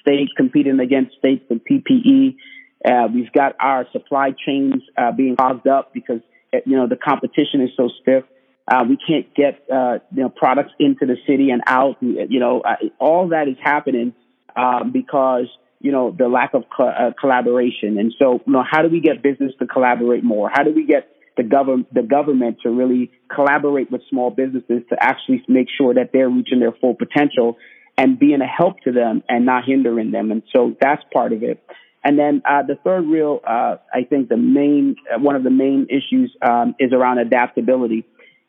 [0.00, 2.36] states competing against states with PPE.
[2.84, 6.20] Uh, we've got our supply chains uh, being clogged up because
[6.66, 8.24] you know the competition is so stiff.
[8.70, 11.96] Uh, we can't get uh, you know products into the city and out.
[12.00, 14.12] You know uh, all that is happening
[14.56, 15.46] um, because
[15.80, 17.98] you know the lack of co- uh, collaboration.
[17.98, 20.50] And so you know how do we get business to collaborate more?
[20.52, 24.96] How do we get the government the government to really collaborate with small businesses to
[25.00, 27.56] actually make sure that they're reaching their full potential
[27.96, 30.30] and being a help to them and not hindering them.
[30.30, 31.62] And so that's part of it.
[32.04, 35.50] And then uh, the third real, uh, I think the main uh, one of the
[35.50, 38.04] main issues um, is around adaptability.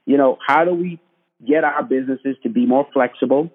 [0.10, 1.00] You know, how do we
[1.48, 3.52] get our businesses to be more flexible?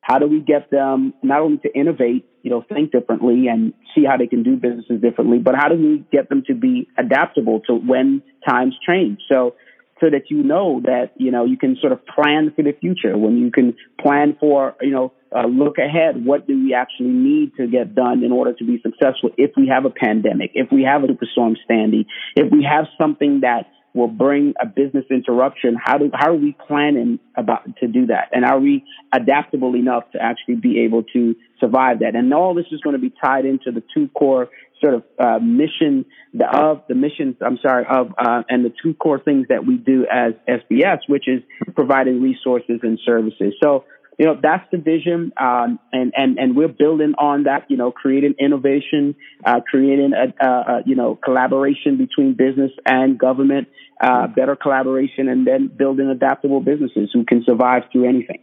[0.00, 4.04] How do we get them not only to innovate, you know, think differently and see
[4.04, 7.60] how they can do businesses differently, but how do we get them to be adaptable
[7.68, 9.20] to when times change?
[9.30, 9.54] So,
[10.00, 13.16] so that you know that, you know, you can sort of plan for the future
[13.16, 16.26] when you can plan for, you know, uh, look ahead.
[16.26, 19.68] What do we actually need to get done in order to be successful if we
[19.68, 24.08] have a pandemic, if we have a superstorm Sandy, if we have something that will
[24.08, 25.76] bring a business interruption.
[25.82, 28.30] How do how are we planning about to do that?
[28.32, 32.14] And are we adaptable enough to actually be able to survive that?
[32.14, 34.48] And all this is going to be tied into the two core
[34.80, 37.36] sort of uh, mission the, of the missions.
[37.40, 41.28] I'm sorry of uh, and the two core things that we do as SBS, which
[41.28, 41.42] is
[41.74, 43.54] providing resources and services.
[43.62, 43.84] So
[44.18, 47.70] you know, that's the vision, um, and and and we're building on that.
[47.70, 53.18] You know, creating innovation, uh, creating a, a, a, you know collaboration between business and
[53.18, 53.68] government,
[54.00, 58.40] uh, better collaboration, and then building adaptable businesses who can survive through anything.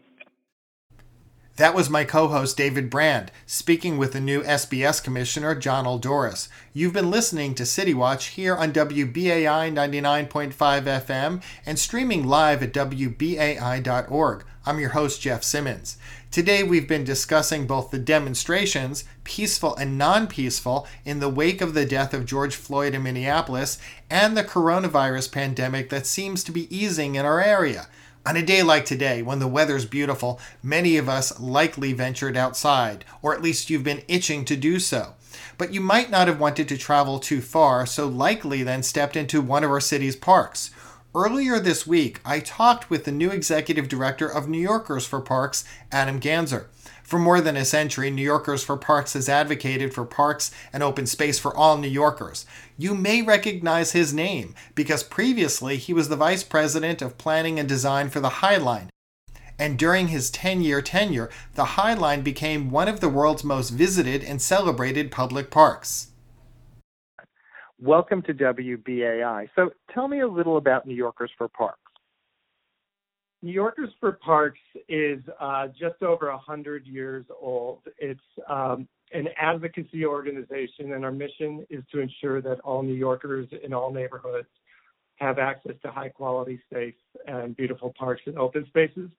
[1.59, 6.47] That was my co host David Brand speaking with the new SBS Commissioner Jonnel Doris.
[6.71, 12.71] You've been listening to City Watch here on WBAI 99.5 FM and streaming live at
[12.71, 14.45] WBAI.org.
[14.69, 15.97] I'm your host, Jeff Simmons.
[16.29, 21.73] Today we've been discussing both the demonstrations, peaceful and non peaceful, in the wake of
[21.73, 23.79] the death of George Floyd in Minneapolis,
[24.11, 27.87] and the coronavirus pandemic that seems to be easing in our area.
[28.27, 33.05] On a day like today, when the weather's beautiful, many of us likely ventured outside,
[33.23, 35.15] or at least you've been itching to do so.
[35.57, 39.41] But you might not have wanted to travel too far, so likely then stepped into
[39.41, 40.69] one of our city's parks.
[41.15, 45.65] Earlier this week, I talked with the new executive director of New Yorkers for Parks,
[45.91, 46.67] Adam Ganser.
[47.01, 51.07] For more than a century, New Yorkers for Parks has advocated for parks and open
[51.07, 52.45] space for all New Yorkers.
[52.77, 57.67] You may recognize his name because previously he was the vice president of planning and
[57.67, 58.91] design for the High Line.
[59.57, 63.71] And during his 10 year tenure, the High Line became one of the world's most
[63.71, 66.08] visited and celebrated public parks.
[67.81, 69.47] Welcome to WBAI.
[69.55, 71.79] So tell me a little about New Yorkers for Parks.
[73.41, 77.83] New Yorkers for Parks is uh, just over 100 years old.
[77.97, 83.47] It's um, an advocacy organization, and our mission is to ensure that all New Yorkers
[83.63, 84.49] in all neighborhoods
[85.15, 86.95] have access to high quality, safe,
[87.27, 89.09] and beautiful parks and open spaces.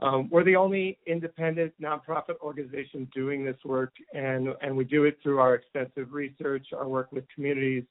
[0.00, 5.18] Um, we're the only independent nonprofit organization doing this work, and, and we do it
[5.22, 7.84] through our extensive research, our work with communities,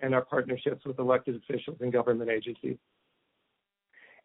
[0.00, 2.78] and our partnerships with elected officials and government agencies.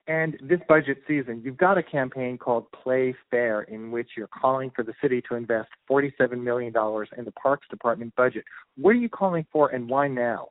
[0.08, 4.72] And this budget season, you've got a campaign called Play Fair in which you're calling
[4.76, 6.74] for the city to invest $47 million
[7.18, 8.46] in the Parks Department budget.
[8.78, 10.50] What are you calling for and why now?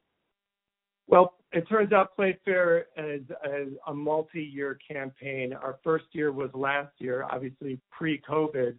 [1.07, 5.53] Well, it turns out Play Fair is, is a multi year campaign.
[5.53, 8.77] Our first year was last year, obviously pre COVID,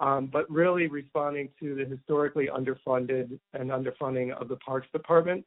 [0.00, 5.44] um, but really responding to the historically underfunded and underfunding of the Parks Department.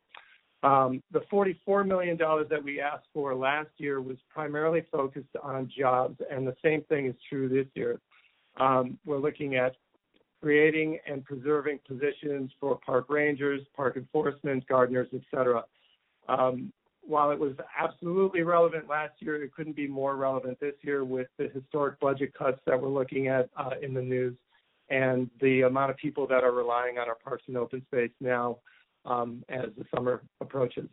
[0.61, 6.19] Um, the $44 million that we asked for last year was primarily focused on jobs,
[6.29, 7.99] and the same thing is true this year.
[8.59, 9.75] Um, we're looking at
[10.41, 15.63] creating and preserving positions for park rangers, park enforcement, gardeners, et cetera.
[16.29, 21.03] Um, while it was absolutely relevant last year, it couldn't be more relevant this year
[21.03, 24.35] with the historic budget cuts that we're looking at uh, in the news
[24.89, 28.57] and the amount of people that are relying on our parks and open space now
[29.05, 30.87] um, as the summer approaches.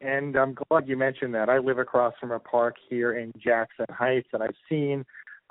[0.00, 1.48] And I'm glad you mentioned that.
[1.48, 5.04] I live across from a park here in Jackson Heights, and I've seen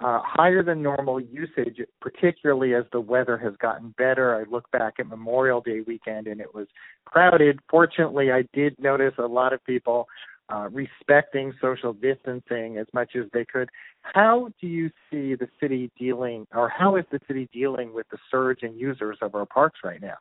[0.04, 4.36] uh, higher than normal usage, particularly as the weather has gotten better.
[4.36, 6.68] I look back at Memorial Day weekend and it was
[7.06, 7.60] crowded.
[7.70, 10.08] Fortunately, I did notice a lot of people
[10.50, 13.70] uh, respecting social distancing as much as they could.
[14.02, 18.18] How do you see the city dealing, or how is the city dealing with the
[18.30, 20.18] surge in users of our parks right now?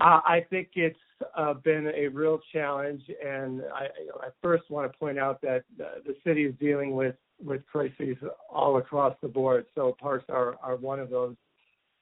[0.00, 0.98] Uh, I think it's
[1.36, 3.84] uh, been a real challenge, and I,
[4.24, 8.16] I first want to point out that uh, the city is dealing with with crises
[8.48, 9.66] all across the board.
[9.74, 11.36] So parks are are one of those,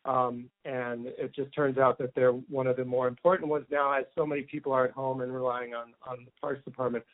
[0.04, 3.92] um, and it just turns out that they're one of the more important ones now,
[3.92, 7.04] as so many people are at home and relying on on the parks department.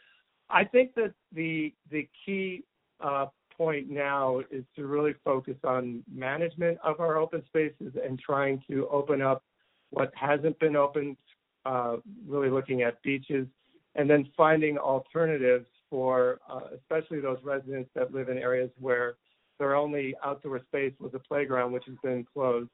[0.51, 2.65] I think that the the key
[3.01, 8.63] uh, point now is to really focus on management of our open spaces and trying
[8.69, 9.43] to open up
[9.91, 11.17] what hasn't been opened,
[11.65, 13.47] uh, really looking at beaches,
[13.95, 19.15] and then finding alternatives for uh, especially those residents that live in areas where
[19.59, 22.69] their only outdoor space was a playground, which has been closed.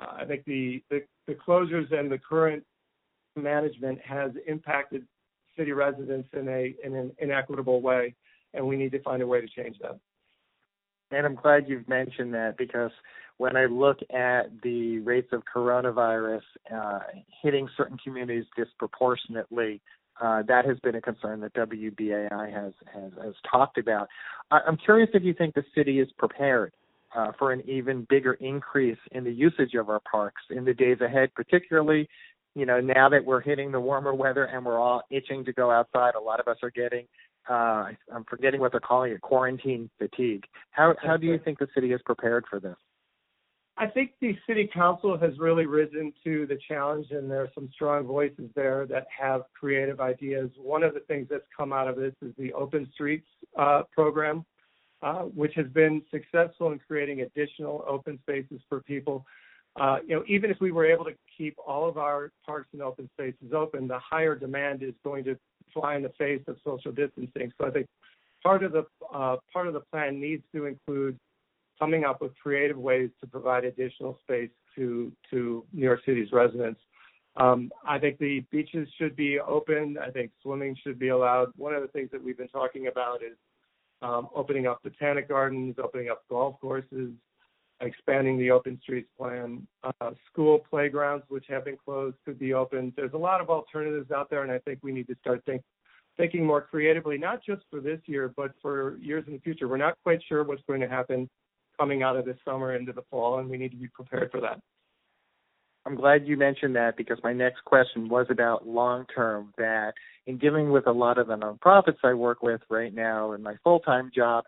[0.00, 2.62] Uh, I think the, the, the closures and the current
[3.36, 5.06] management has impacted
[5.56, 8.14] city residents in a in an inequitable way,
[8.54, 9.98] and we need to find a way to change that.
[11.10, 12.90] And I'm glad you've mentioned that because
[13.42, 17.00] when I look at the rates of coronavirus uh,
[17.42, 19.80] hitting certain communities disproportionately,
[20.22, 24.06] uh, that has been a concern that WBAI has has, has talked about.
[24.52, 26.72] I, am curious if you think the city is prepared
[27.16, 31.00] uh, for an even bigger increase in the usage of our parks in the days
[31.00, 32.08] ahead, particularly.
[32.54, 35.72] You know, now that we're hitting the warmer weather and we're all itching to go
[35.72, 37.06] outside, a lot of us are getting
[37.50, 40.44] uh, I'm forgetting what they're calling it, quarantine fatigue.
[40.70, 42.76] How how do you think the city is prepared for this?
[43.82, 47.68] I think the city council has really risen to the challenge, and there are some
[47.74, 50.50] strong voices there that have creative ideas.
[50.56, 53.26] One of the things that's come out of this is the Open Streets
[53.58, 54.44] uh, program,
[55.02, 59.26] uh, which has been successful in creating additional open spaces for people.
[59.74, 62.82] Uh, you know, even if we were able to keep all of our parks and
[62.82, 65.36] open spaces open, the higher demand is going to
[65.74, 67.52] fly in the face of social distancing.
[67.60, 67.88] So I think
[68.44, 71.18] part of the uh, part of the plan needs to include
[71.82, 76.80] coming up with creative ways to provide additional space to to New York City's residents.
[77.36, 79.96] Um, I think the beaches should be open.
[80.00, 81.48] I think swimming should be allowed.
[81.56, 83.36] One of the things that we've been talking about is
[84.00, 87.10] um, opening up botanic gardens, opening up golf courses,
[87.80, 89.66] expanding the open streets plan.
[89.82, 92.92] Uh, school playgrounds, which have been closed, could be open.
[92.94, 95.62] There's a lot of alternatives out there, and I think we need to start think,
[96.16, 99.66] thinking more creatively, not just for this year, but for years in the future.
[99.66, 101.28] We're not quite sure what's going to happen
[101.78, 104.40] coming out of this summer into the fall, and we need to be prepared for
[104.40, 104.60] that.
[105.84, 109.52] I'm glad you mentioned that because my next question was about long term.
[109.58, 109.92] That
[110.26, 113.56] in dealing with a lot of the nonprofits I work with right now in my
[113.64, 114.44] full time job,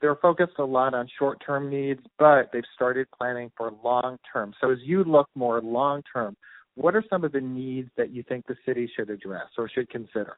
[0.00, 4.54] they're focused a lot on short term needs, but they've started planning for long term.
[4.60, 6.36] So as you look more long term,
[6.76, 9.88] what are some of the needs that you think the city should address or should
[9.88, 10.36] consider?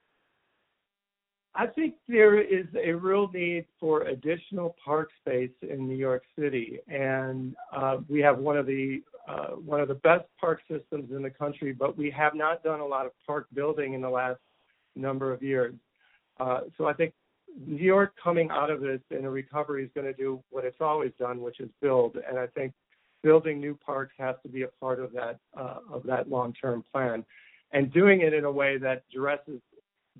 [1.59, 6.79] I think there is a real need for additional park space in New York City,
[6.87, 11.21] and uh, we have one of the uh, one of the best park systems in
[11.21, 14.39] the country, but we have not done a lot of park building in the last
[14.95, 15.75] number of years.
[16.39, 17.13] Uh, so I think
[17.67, 20.81] New York coming out of this in a recovery is going to do what it's
[20.81, 22.17] always done, which is build.
[22.29, 22.73] And I think
[23.25, 27.25] building new parks has to be a part of that uh, of that long-term plan,
[27.73, 29.61] and doing it in a way that addresses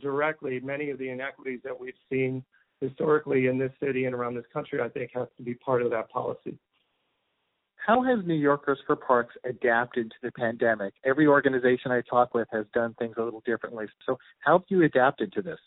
[0.01, 2.45] directly many of the inequities that we've seen
[2.81, 4.81] historically in this city and around this country.
[4.81, 6.59] I think has to be part of that policy.
[7.77, 10.93] How has New Yorkers for Parks adapted to the pandemic?
[11.05, 13.87] Every organization I talk with has done things a little differently.
[14.05, 15.59] So, how have you adapted to this?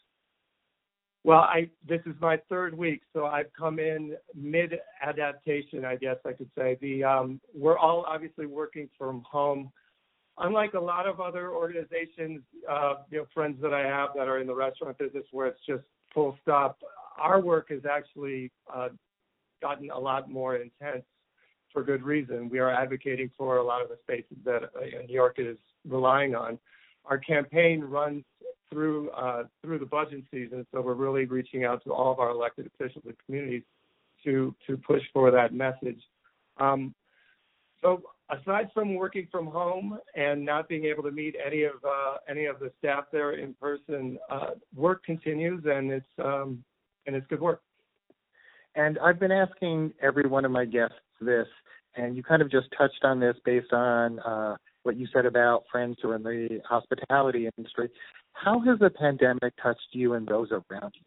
[1.24, 6.18] Well, I this is my third week, so I've come in mid adaptation, I guess
[6.26, 6.78] I could say.
[6.82, 9.72] The um, we're all obviously working from home.
[10.38, 14.40] Unlike a lot of other organizations, uh, you know, friends that I have that are
[14.40, 16.80] in the restaurant business where it's just full stop,
[17.20, 18.90] our work has actually uh,
[19.62, 21.04] gotten a lot more intense
[21.72, 22.50] for good reason.
[22.50, 25.58] We are advocating for a lot of the spaces that uh, New York is
[25.88, 26.58] relying on.
[27.06, 28.24] Our campaign runs
[28.72, 30.66] through uh, through the budget season.
[30.74, 33.64] So we're really reaching out to all of our elected officials and communities
[34.24, 36.02] to to push for that message.
[36.58, 36.94] Um,
[37.82, 42.18] so aside from working from home and not being able to meet any of uh,
[42.30, 46.64] any of the staff there in person, uh, work continues and it's um,
[47.08, 47.62] and it's good work.
[48.76, 51.48] And I've been asking every one of my guests this,
[51.96, 55.64] and you kind of just touched on this based on uh, what you said about
[55.72, 57.90] friends who are in the hospitality industry.
[58.34, 61.06] How has the pandemic touched you and those around you?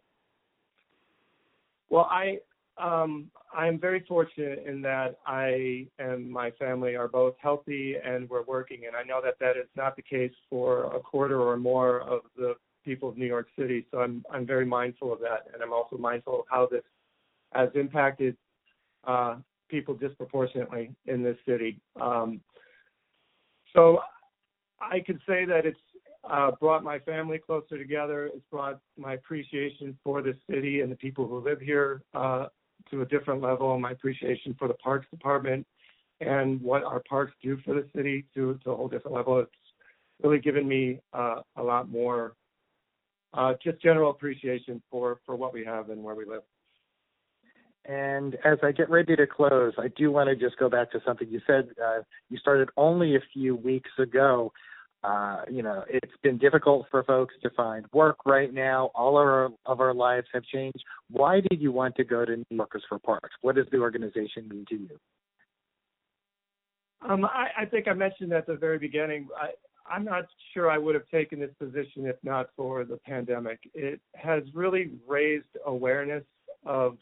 [1.89, 2.39] Well, I
[2.77, 8.43] um, I'm very fortunate in that I and my family are both healthy and we're
[8.43, 12.01] working, and I know that that is not the case for a quarter or more
[12.01, 12.55] of the
[12.85, 13.87] people of New York City.
[13.91, 16.83] So I'm I'm very mindful of that, and I'm also mindful of how this
[17.53, 18.37] has impacted
[19.05, 19.37] uh,
[19.69, 21.81] people disproportionately in this city.
[22.01, 22.41] Um,
[23.73, 24.01] so
[24.81, 25.79] I could say that it's
[26.29, 28.27] uh, brought my family closer together.
[28.27, 32.47] It's brought my appreciation for the city and the people who live here uh,
[32.95, 33.79] to a different level.
[33.79, 35.67] My appreciation for the Parks Department
[36.21, 39.41] and what our parks do for the city to, to a whole different level.
[39.41, 39.51] It's
[40.23, 42.35] really given me uh, a lot more
[43.35, 46.43] uh, just general appreciation for, for what we have and where we live.
[47.87, 51.03] And as I get ready to close, I do want to just go back to
[51.05, 51.69] something you said.
[51.85, 51.99] Uh,
[52.31, 54.53] you started only a few weeks ago.
[55.05, 58.91] Uh, you know, it's been difficult for folks to find work right now.
[58.95, 60.83] All of our, of our lives have changed.
[61.11, 63.35] Why did you want to go to New Yorkers for Parks?
[63.43, 64.99] What does the organization mean to you?
[67.07, 69.29] Um, I, I think I mentioned at the very beginning.
[69.39, 69.49] I,
[69.87, 70.25] I'm not
[70.55, 73.59] sure I would have taken this position if not for the pandemic.
[73.75, 76.25] It has really raised awareness
[76.65, 76.97] of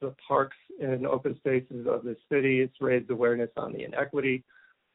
[0.00, 2.62] the parks and open spaces of the city.
[2.62, 4.42] It's raised awareness on the inequity.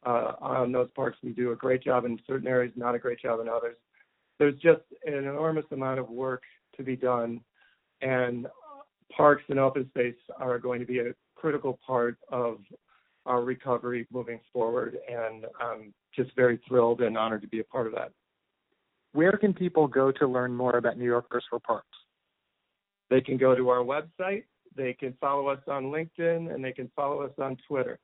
[0.06, 3.20] Uh, on those parks, we do a great job in certain areas, not a great
[3.20, 3.76] job in others.
[4.38, 6.42] There's just an enormous amount of work
[6.76, 7.40] to be done,
[8.00, 8.46] and
[9.14, 12.58] parks and open space are going to be a critical part of
[13.26, 14.96] our recovery moving forward.
[15.08, 18.12] And I'm just very thrilled and honored to be a part of that.
[19.12, 21.86] Where can people go to learn more about New Yorkers for Parks?
[23.10, 24.44] They can go to our website,
[24.76, 27.98] they can follow us on LinkedIn and they can follow us on Twitter.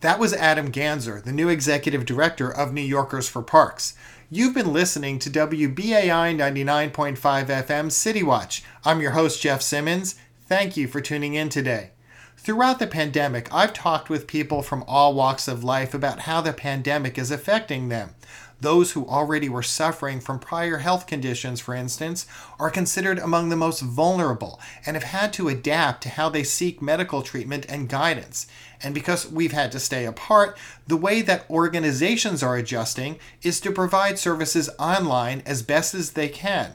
[0.00, 3.94] That was Adam Ganser, the new executive director of New Yorkers for Parks.
[4.30, 8.62] You've been listening to WBAI 99.5 FM City Watch.
[8.84, 10.14] I'm your host, Jeff Simmons.
[10.46, 11.90] Thank you for tuning in today.
[12.36, 16.52] Throughout the pandemic, I've talked with people from all walks of life about how the
[16.52, 18.14] pandemic is affecting them.
[18.60, 22.26] Those who already were suffering from prior health conditions, for instance,
[22.58, 26.82] are considered among the most vulnerable and have had to adapt to how they seek
[26.82, 28.48] medical treatment and guidance.
[28.82, 33.70] And because we've had to stay apart, the way that organizations are adjusting is to
[33.70, 36.72] provide services online as best as they can.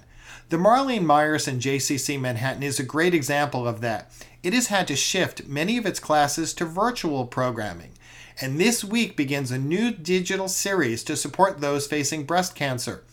[0.49, 4.11] The Marlene Meyerson JCC Manhattan is a great example of that.
[4.41, 7.92] It has had to shift many of its classes to virtual programming
[8.41, 13.03] and this week begins a new digital series to support those facing breast cancer.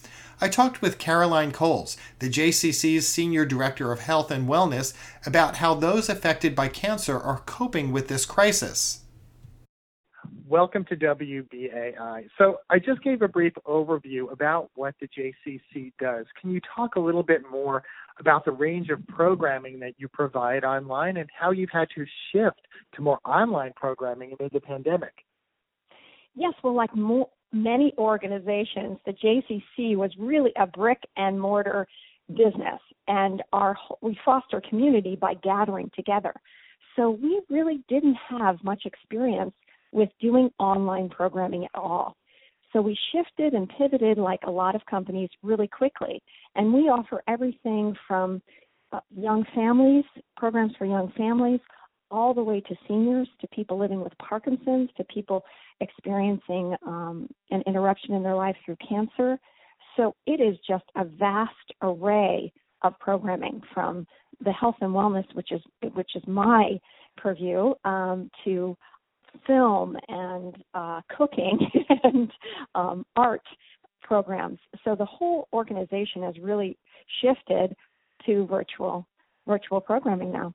[0.41, 4.95] I talked with Caroline Coles, the JCC's Senior Director of Health and Wellness,
[5.27, 9.01] about how those affected by cancer are coping with this crisis.
[10.49, 12.29] Welcome to WBAI.
[12.37, 16.27] So, I just gave a brief overview about what the JCC does.
[16.41, 17.85] Can you talk a little bit more
[18.21, 22.61] about the range of programming that you provide online and how you've had to shift
[22.95, 25.13] to more online programming amid the pandemic.
[26.35, 26.91] Yes, well, like
[27.53, 31.89] many organizations, the JCC was really a brick and mortar
[32.29, 36.33] business, and our we foster community by gathering together.
[36.95, 39.53] So we really didn't have much experience
[39.93, 42.17] with doing online programming at all.
[42.73, 46.23] So we shifted and pivoted like a lot of companies really quickly.
[46.55, 48.43] And we offer everything from
[48.93, 50.05] uh, young families,
[50.37, 51.61] programs for young families,
[52.11, 55.45] all the way to seniors, to people living with Parkinson's, to people
[55.81, 59.39] experiencing um, an interruption in their life through cancer.
[59.97, 62.53] So it is just a vast array
[62.83, 64.07] of programming from
[64.45, 65.61] the health and wellness, which is
[65.93, 66.79] which is my
[67.17, 68.77] purview, um, to
[69.47, 71.59] film and uh, cooking
[72.05, 72.31] and
[72.75, 73.43] um, art
[74.03, 74.59] programs.
[74.85, 76.79] So the whole organization has really
[77.23, 77.75] shifted
[78.27, 79.07] to virtual
[79.47, 80.55] virtual programming now.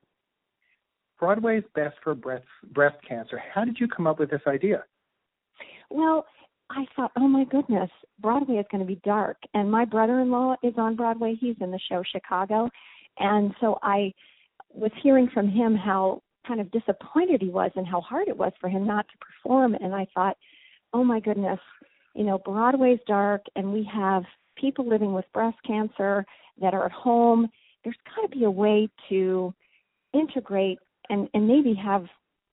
[1.20, 3.42] Broadway is best for breast breast cancer.
[3.54, 4.84] How did you come up with this idea?
[5.90, 6.26] Well,
[6.70, 9.38] I thought, oh my goodness, Broadway is going to be dark.
[9.54, 11.36] And my brother-in-law is on Broadway.
[11.40, 12.70] He's in the show Chicago,
[13.20, 14.12] and so I
[14.74, 18.52] was hearing from him how kind of disappointed he was and how hard it was
[18.60, 19.76] for him not to perform.
[19.76, 20.38] And I thought,
[20.94, 21.60] oh my goodness,
[22.14, 24.24] you know, Broadway's dark and we have
[24.56, 26.26] people living with breast cancer
[26.62, 27.48] that are at home.
[27.84, 29.54] There's got to be a way to
[30.14, 30.80] integrate
[31.10, 32.06] and, and maybe have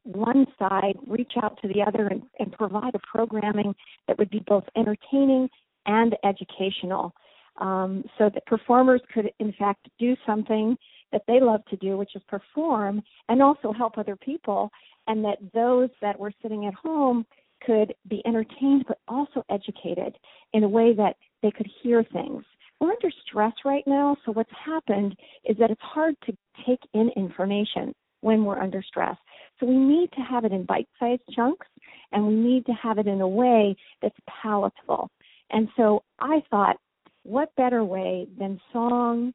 [0.04, 3.74] one side reach out to the other and, and provide a programming
[4.08, 5.48] that would be both entertaining
[5.86, 7.14] and educational
[7.60, 10.76] um, so that performers could, in fact, do something
[11.12, 14.70] that they love to do, which is perform, and also help other people,
[15.06, 17.24] and that those that were sitting at home
[17.64, 20.16] could be entertained but also educated
[20.52, 22.44] in a way that they could hear things.
[22.80, 26.36] We're under stress right now, so what's happened is that it's hard to
[26.66, 29.16] take in information when we're under stress.
[29.60, 31.66] So we need to have it in bite sized chunks
[32.10, 35.10] and we need to have it in a way that's palatable.
[35.50, 36.76] And so I thought,
[37.24, 39.32] what better way than song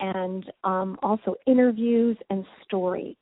[0.00, 3.16] and um, also interviews and stories.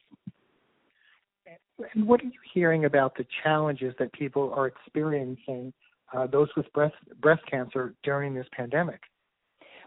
[1.94, 5.72] And what are you hearing about the challenges that people are experiencing,
[6.12, 9.00] uh, those with breast breast cancer during this pandemic?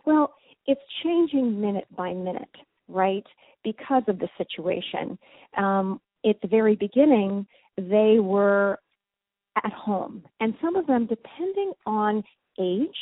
[0.06, 0.34] Well,
[0.68, 2.56] it's changing minute by minute,
[2.88, 3.26] right?
[3.64, 5.18] Because of the situation.
[5.58, 7.46] Um, at the very beginning,
[7.78, 8.80] they were
[9.64, 12.24] at home, and some of them, depending on
[12.60, 12.96] age,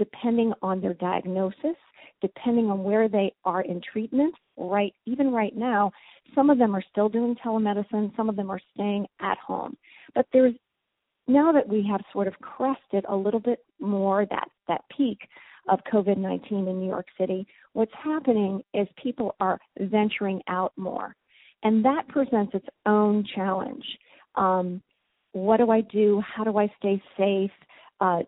[0.00, 1.76] depending on their diagnosis,
[2.22, 5.92] depending on where they are in treatment, right, even right now,
[6.34, 9.76] some of them are still doing telemedicine, some of them are staying at home.
[10.14, 10.54] But there's
[11.28, 15.18] now that we have sort of crested a little bit more that, that peak
[15.68, 21.14] of COVID 19 in New York City, what's happening is people are venturing out more.
[21.62, 23.84] And that presents its own challenge.
[24.34, 24.82] Um,
[25.32, 26.22] what do I do?
[26.26, 27.50] How do I stay safe?
[28.00, 28.20] Uh,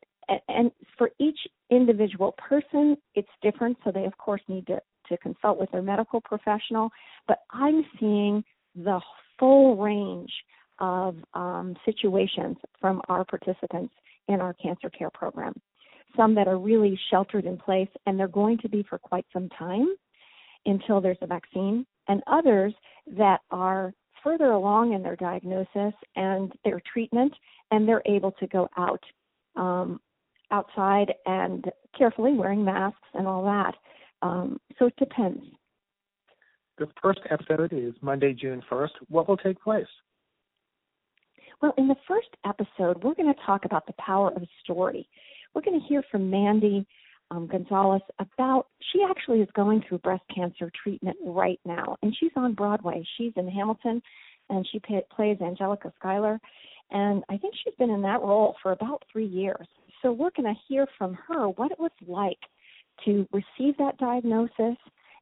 [0.49, 1.39] and for each
[1.75, 3.77] individual person, it's different.
[3.85, 6.91] So they, of course, need to, to consult with their medical professional.
[7.27, 8.45] But I'm seeing
[8.75, 9.01] the
[9.39, 10.31] full range
[10.79, 13.95] of um, situations from our participants
[14.29, 15.55] in our cancer care program.
[16.17, 19.49] Some that are really sheltered in place, and they're going to be for quite some
[19.59, 19.89] time
[20.67, 22.73] until there's a vaccine, and others
[23.17, 23.93] that are
[24.23, 27.33] further along in their diagnosis and their treatment,
[27.71, 29.03] and they're able to go out
[29.57, 30.01] um,
[30.53, 31.65] outside and
[31.97, 33.75] carefully wearing masks and all that.
[34.23, 35.43] Um, so it depends.
[36.79, 38.91] The first episode is Monday, June 1st.
[39.09, 39.87] What will take place?
[41.61, 45.09] Well, in the first episode, we're going to talk about the power of story.
[45.55, 46.87] we're going to hear from Mandy
[47.31, 48.67] um, Gonzalez about.
[48.93, 53.05] She actually is going through breast cancer treatment right now, and she's on Broadway.
[53.17, 54.03] She's in Hamilton,
[54.51, 56.41] and she pay, plays Angelica Schuyler,
[56.91, 59.67] and I think she's been in that role for about three years.
[60.03, 62.39] So we're going to hear from her what it was like
[63.05, 64.77] to receive that diagnosis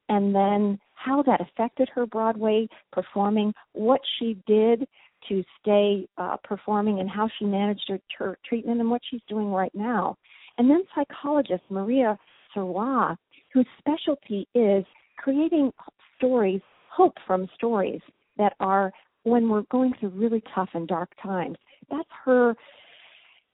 [0.08, 4.86] and then how that affected her Broadway performing, what she did
[5.28, 9.50] to stay uh, performing, and how she managed her, her treatment, and what she's doing
[9.52, 10.16] right now.
[10.58, 12.18] And then psychologist Maria
[12.54, 13.16] Sirois,
[13.52, 14.84] whose specialty is
[15.18, 15.72] creating
[16.16, 16.60] stories,
[16.90, 18.00] hope from stories
[18.36, 21.56] that are when we're going through really tough and dark times.
[21.90, 22.56] That's her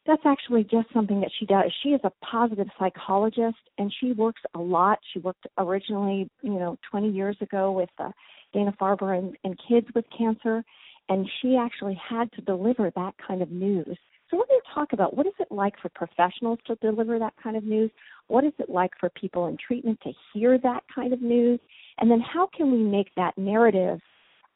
[0.06, 1.72] that's actually just something that she does.
[1.82, 4.98] She is a positive psychologist and she works a lot.
[5.12, 8.10] She worked originally, you know, 20 years ago with uh,
[8.52, 10.64] Dana Farber and, and kids with cancer,
[11.08, 13.96] and she actually had to deliver that kind of news.
[14.30, 17.34] So we're going to talk about what is it like for professionals to deliver that
[17.40, 17.90] kind of news?
[18.26, 21.60] What is it like for people in treatment to hear that kind of news?
[21.98, 24.00] And then how can we make that narrative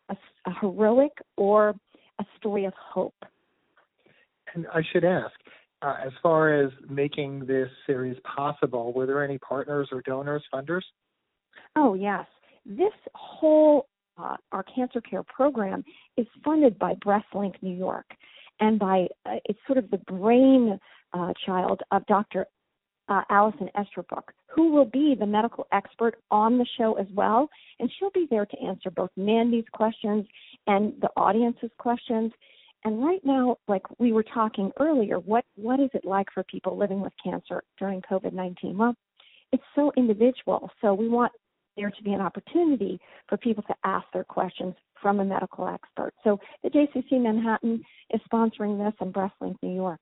[0.09, 1.75] a, a heroic or
[2.19, 3.15] a story of hope?
[4.55, 5.33] And I should ask,
[5.83, 10.83] uh, as far as making this series possible, were there any partners or donors, funders?
[11.77, 12.27] Oh, yes.
[12.67, 13.87] This whole
[14.19, 15.85] uh, our cancer care program
[16.17, 18.07] is funded by BreastLink New York
[18.61, 20.79] and by uh, it's sort of the brain
[21.13, 22.47] uh, child of Dr.
[23.09, 27.49] Uh, Alison Estabrook, who will be the medical expert on the show as well,
[27.81, 30.27] and she'll be there to answer both Mandy's questions
[30.67, 32.33] and the audience's questions.
[32.85, 36.79] And right now, like we were talking earlier, what what is it like for people
[36.79, 38.77] living with cancer during COVID-19?
[38.77, 38.95] Well,
[39.53, 40.71] it's so individual.
[40.81, 41.33] So we want
[41.77, 46.13] there to be an opportunity for people to ask their questions from a medical expert.
[46.25, 50.01] So the JCC Manhattan is sponsoring this and BreastLink New York.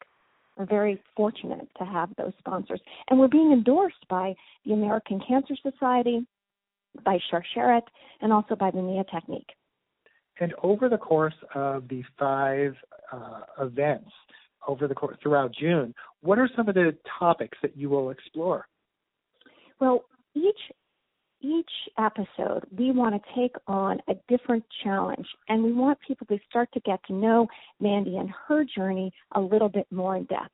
[0.56, 2.80] We're very fortunate to have those sponsors.
[3.08, 4.34] And we're being endorsed by
[4.66, 6.26] the American Cancer Society,
[7.04, 7.82] by Sharsheret,
[8.20, 9.50] and also by the NIA Technique.
[10.40, 12.74] And over the course of the five
[13.12, 14.10] uh, events
[14.66, 18.66] over the course throughout June, what are some of the topics that you will explore?
[19.80, 20.58] Well, each
[21.40, 26.38] each episode we want to take on a different challenge and we want people to
[26.50, 27.46] start to get to know
[27.80, 30.50] Mandy and her journey a little bit more in depth.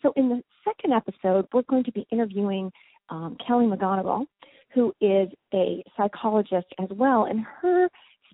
[0.00, 2.70] So in the second episode, we're going to be interviewing
[3.10, 4.26] um, Kelly McGonigal,
[4.72, 7.88] who is a psychologist as well, and her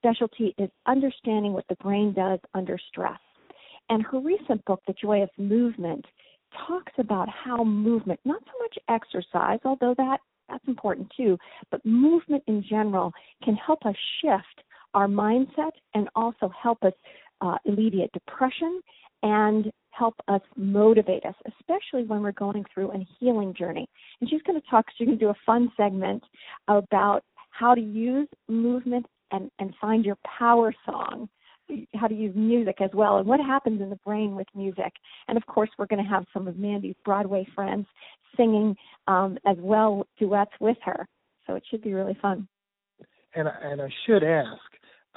[0.04, 3.18] specialty is understanding what the brain does under stress.
[3.88, 6.04] And her recent book, The Joy of Movement,
[6.66, 11.38] talks about how movement, not so much exercise, although that that's important too,
[11.70, 16.92] but movement in general can help us shift our mindset and also help us
[17.40, 18.80] uh, alleviate depression
[19.22, 23.88] and help us motivate us, especially when we're going through a healing journey.
[24.20, 26.22] And she's going to talk, she's going to do a fun segment
[26.68, 31.28] about how to use movement and, and find your power song
[31.94, 34.92] how to use music as well and what happens in the brain with music.
[35.28, 37.86] And of course, we're going to have some of Mandy's Broadway friends
[38.36, 38.76] singing
[39.06, 41.06] um, as well duets with her.
[41.46, 42.46] So it should be really fun.
[43.34, 44.60] And, and I should ask,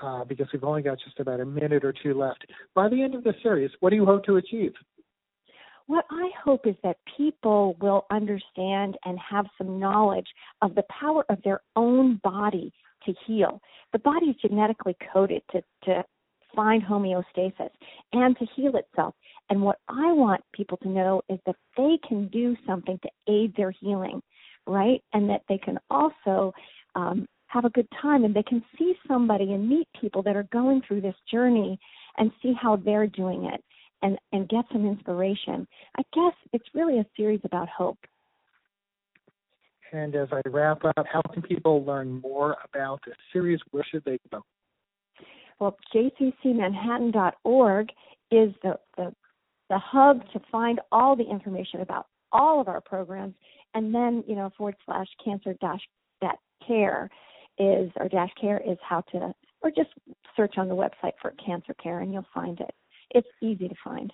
[0.02, 3.16] uh, because we've only got just about a minute or two left, by the end
[3.16, 4.72] of the series, what do you hope to achieve?
[5.88, 10.28] What I hope is that people will understand and have some knowledge
[10.62, 12.74] of the power of their own body
[13.08, 13.60] to heal.
[13.94, 16.04] The body is genetically coded to, to
[16.56, 17.70] find homeostasis
[18.14, 19.16] and to heal itself.
[19.50, 23.54] And what I want people to know is that they can do something to aid
[23.56, 24.22] their healing,
[24.66, 25.02] right?
[25.14, 26.54] And that they can also
[26.96, 30.48] um, have a good time and they can see somebody and meet people that are
[30.52, 31.80] going through this journey
[32.18, 33.64] and see how they're doing it
[34.02, 35.68] and, and get some inspiration.
[35.98, 37.98] I guess it's really a series about hope.
[39.92, 43.60] And as I wrap up, how can people learn more about this series?
[43.72, 44.44] Where should they go?
[45.60, 47.90] Well, jccmanhattan.org
[48.32, 49.14] is the, the,
[49.70, 53.34] the hub to find all the information about all of our programs.
[53.74, 55.82] And then, you know, forward slash cancer dash
[56.22, 57.10] that care
[57.58, 59.90] is, or dash care is how to, or just
[60.36, 62.74] search on the website for cancer care and you'll find it.
[63.12, 64.12] It's easy to find.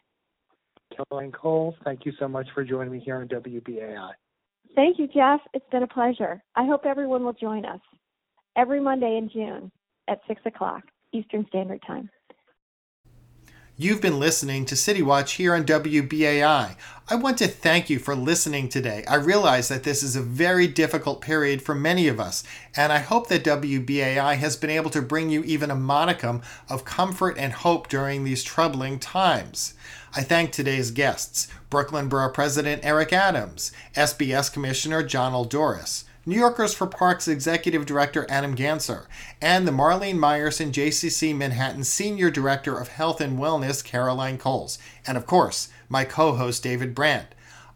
[0.96, 4.12] Caroline Cole, thank you so much for joining me here on WBAI.
[4.76, 5.40] Thank you, Jeff.
[5.54, 6.44] It's been a pleasure.
[6.56, 7.82] I hope everyone will join us
[8.56, 9.72] every Monday in June
[10.08, 10.84] at 6 o'clock
[11.14, 12.10] Eastern Standard Time.
[13.84, 16.78] You've been listening to City Watch here on WBAI.
[17.10, 19.04] I want to thank you for listening today.
[19.10, 22.46] I realize that this is a very difficult period for many of us,
[22.78, 26.86] and I hope that WBAI has been able to bring you even a modicum of
[26.86, 29.74] comfort and hope during these troubling times.
[30.16, 36.74] I thank today's guests Brooklyn Borough President Eric Adams, SBS Commissioner Jonnel Doris, New Yorkers
[36.74, 39.08] for Parks Executive Director Adam Ganser,
[39.42, 45.18] and the Marlene Meyerson JCC Manhattan Senior Director of Health and Wellness Caroline Coles, and
[45.18, 47.28] of course, my co host David Brand.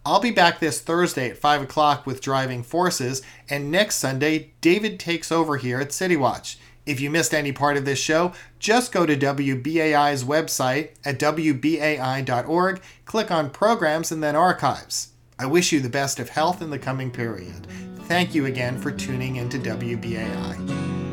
[0.05, 4.97] I'll be back this Thursday at 5 o'clock with Driving Forces, and next Sunday, David
[4.97, 6.57] takes over here at City Watch.
[6.85, 12.81] If you missed any part of this show, just go to WBAI's website at WBAI.org,
[13.03, 15.09] click on Programs, and then Archives.
[15.37, 17.67] I wish you the best of health in the coming period.
[18.07, 21.06] Thank you again for tuning into WBAI.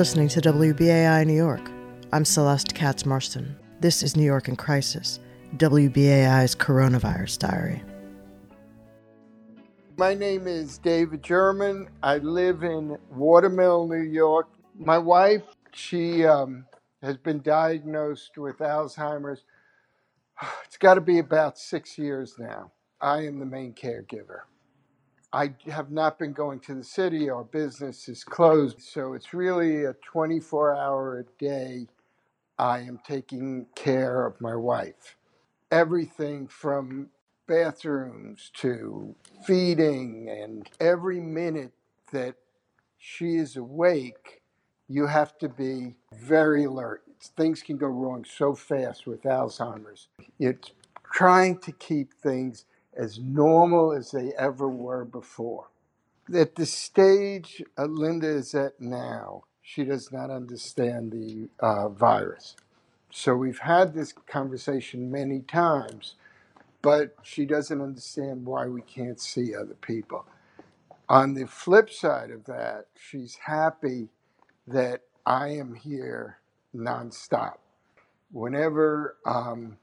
[0.00, 1.70] Listening to WBAI New York.
[2.10, 3.54] I'm Celeste Katz Marston.
[3.80, 5.20] This is New York in Crisis,
[5.58, 7.82] WBAI's Coronavirus Diary.
[9.98, 11.90] My name is David German.
[12.02, 14.48] I live in Watermill, New York.
[14.74, 15.42] My wife,
[15.74, 16.64] she um,
[17.02, 19.44] has been diagnosed with Alzheimer's.
[20.64, 22.72] It's got to be about six years now.
[23.02, 24.44] I am the main caregiver.
[25.32, 27.30] I have not been going to the city.
[27.30, 28.82] Our business is closed.
[28.82, 31.86] So it's really a 24 hour a day.
[32.58, 35.16] I am taking care of my wife.
[35.70, 37.08] Everything from
[37.48, 39.14] bathrooms to
[39.46, 41.72] feeding, and every minute
[42.12, 42.36] that
[42.98, 44.42] she is awake,
[44.88, 47.02] you have to be very alert.
[47.36, 50.08] Things can go wrong so fast with Alzheimer's.
[50.38, 50.72] It's
[51.12, 52.66] trying to keep things
[53.00, 55.68] as normal as they ever were before.
[56.34, 62.56] At the stage uh, Linda is at now, she does not understand the uh, virus.
[63.10, 66.16] So we've had this conversation many times,
[66.82, 70.26] but she doesn't understand why we can't see other people.
[71.08, 74.08] On the flip side of that, she's happy
[74.68, 76.38] that I am here
[76.76, 77.56] nonstop.
[78.32, 79.78] Whenever um,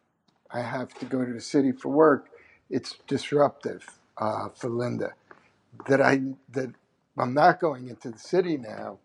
[0.51, 2.29] I have to go to the city for work,
[2.69, 3.85] it's disruptive
[4.17, 5.13] uh, for Linda.
[5.87, 6.71] That I that
[7.17, 8.99] I'm not going into the city now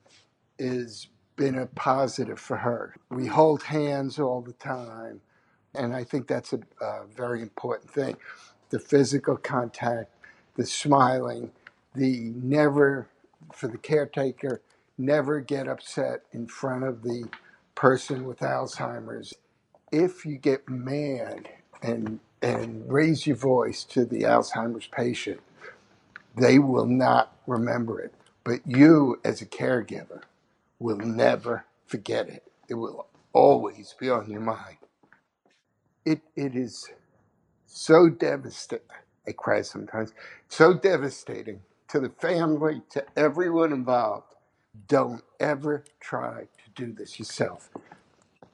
[0.59, 2.97] is been a positive for her.
[3.11, 5.21] We hold hands all the time,
[5.75, 8.17] and I think that's a, a very important thing.
[8.71, 10.13] The physical contact,
[10.57, 11.53] the smiling,
[11.95, 13.09] the never
[13.53, 14.63] for the caretaker
[14.99, 17.29] never get upset in front of the
[17.77, 19.35] person with Alzheimer's.
[19.93, 21.49] If you get mad
[21.83, 25.41] and and raise your voice to the Alzheimer's patient,
[26.37, 28.15] they will not remember it.
[28.45, 30.23] But you, as a caregiver,
[30.81, 32.45] will never forget it.
[32.69, 34.79] It will always be on your mind.
[36.05, 36.91] It, it is
[37.67, 38.87] so devastating.
[39.29, 40.13] I cry sometimes.
[40.49, 44.35] So devastating to the family, to everyone involved.
[44.89, 47.71] Don't ever try to do this yourself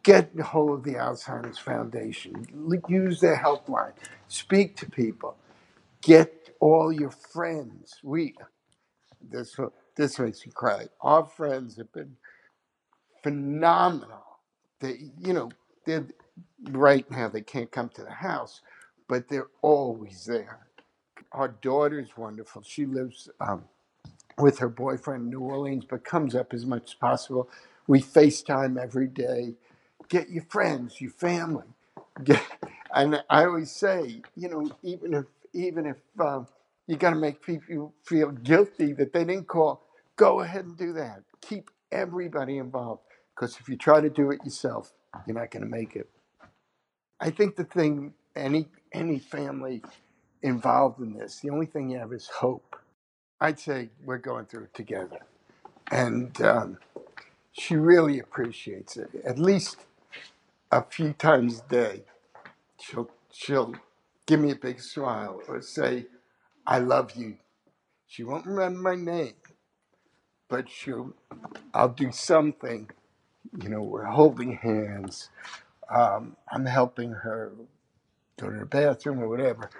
[0.09, 2.47] get hold of the Alzheimer's Foundation,
[2.89, 3.93] use their helpline,
[4.29, 5.37] speak to people,
[6.03, 7.97] get all your friends.
[8.05, 8.35] We
[9.31, 9.57] this
[9.97, 10.87] this makes me cry.
[11.03, 12.17] Our friends have been
[13.23, 14.25] phenomenal.
[14.81, 15.51] They, you know,
[15.87, 16.07] they're
[16.71, 18.63] right now they can't come to the house,
[19.09, 20.61] but they're always there.
[21.33, 22.63] Our daughter's wonderful.
[22.63, 23.65] She lives um,
[24.39, 27.51] with her boyfriend in New Orleans, but comes up as much as possible.
[27.89, 29.55] We FaceTime every day.
[30.09, 31.67] Get your friends, your family.
[32.25, 32.43] Get,
[32.95, 36.47] and I always say, you know, even if even if um,
[36.87, 39.83] you got to make people feel guilty that they didn't call,
[40.17, 41.23] go ahead and do that.
[41.43, 43.03] Keep everybody involved
[43.35, 44.93] because if you try to do it yourself,
[45.27, 46.09] you're not going to make it.
[47.21, 49.83] I think the thing any any family
[50.43, 52.77] involved in this, the only thing you have is hope.
[53.41, 55.21] I'd say we're going through it together,
[55.91, 56.79] and um,
[57.53, 59.11] she really appreciates it.
[59.25, 59.79] At least
[60.73, 62.05] a few times a day,
[62.81, 63.75] she'll she'll
[64.27, 66.07] give me a big smile or say,
[66.67, 67.39] "I love you."
[68.07, 69.35] She won't remember my name,
[70.49, 71.15] but she'll.
[71.75, 72.91] I'll do something.
[73.63, 75.31] You know, we're holding hands.
[75.91, 77.53] Um, I'm helping her
[78.41, 79.71] go to the bathroom or whatever,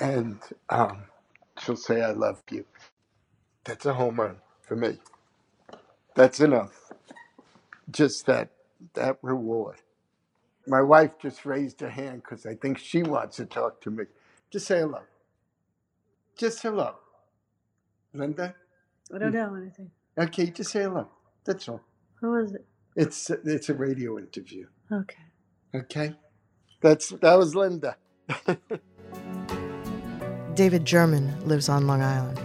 [0.00, 0.40] and
[0.70, 1.04] um,
[1.60, 2.66] she'll say, "I love you."
[3.64, 4.98] That's a home run for me.
[6.16, 6.92] That's enough.
[7.90, 8.50] Just that
[8.94, 9.78] that reward.
[10.66, 14.04] My wife just raised her hand because I think she wants to talk to me.
[14.50, 15.00] Just say hello.
[16.36, 16.94] Just hello.
[18.12, 18.54] Linda?
[19.12, 19.34] I don't mm.
[19.34, 19.90] know anything.
[20.16, 21.08] Okay, just say hello.
[21.44, 21.82] That's all.
[22.20, 22.64] Who is it?
[22.96, 24.66] It's it's a radio interview.
[24.90, 25.22] Okay.
[25.74, 26.14] Okay?
[26.80, 27.96] That's that was Linda.
[30.54, 32.40] David German lives on Long Island.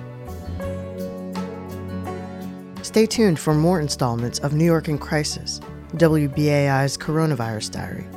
[2.84, 5.62] Stay tuned for more installments of New York in Crisis,
[5.96, 8.08] WBAI's Coronavirus Diary,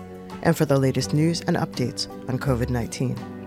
[0.43, 3.42] and for the latest news and updates on COVID 19.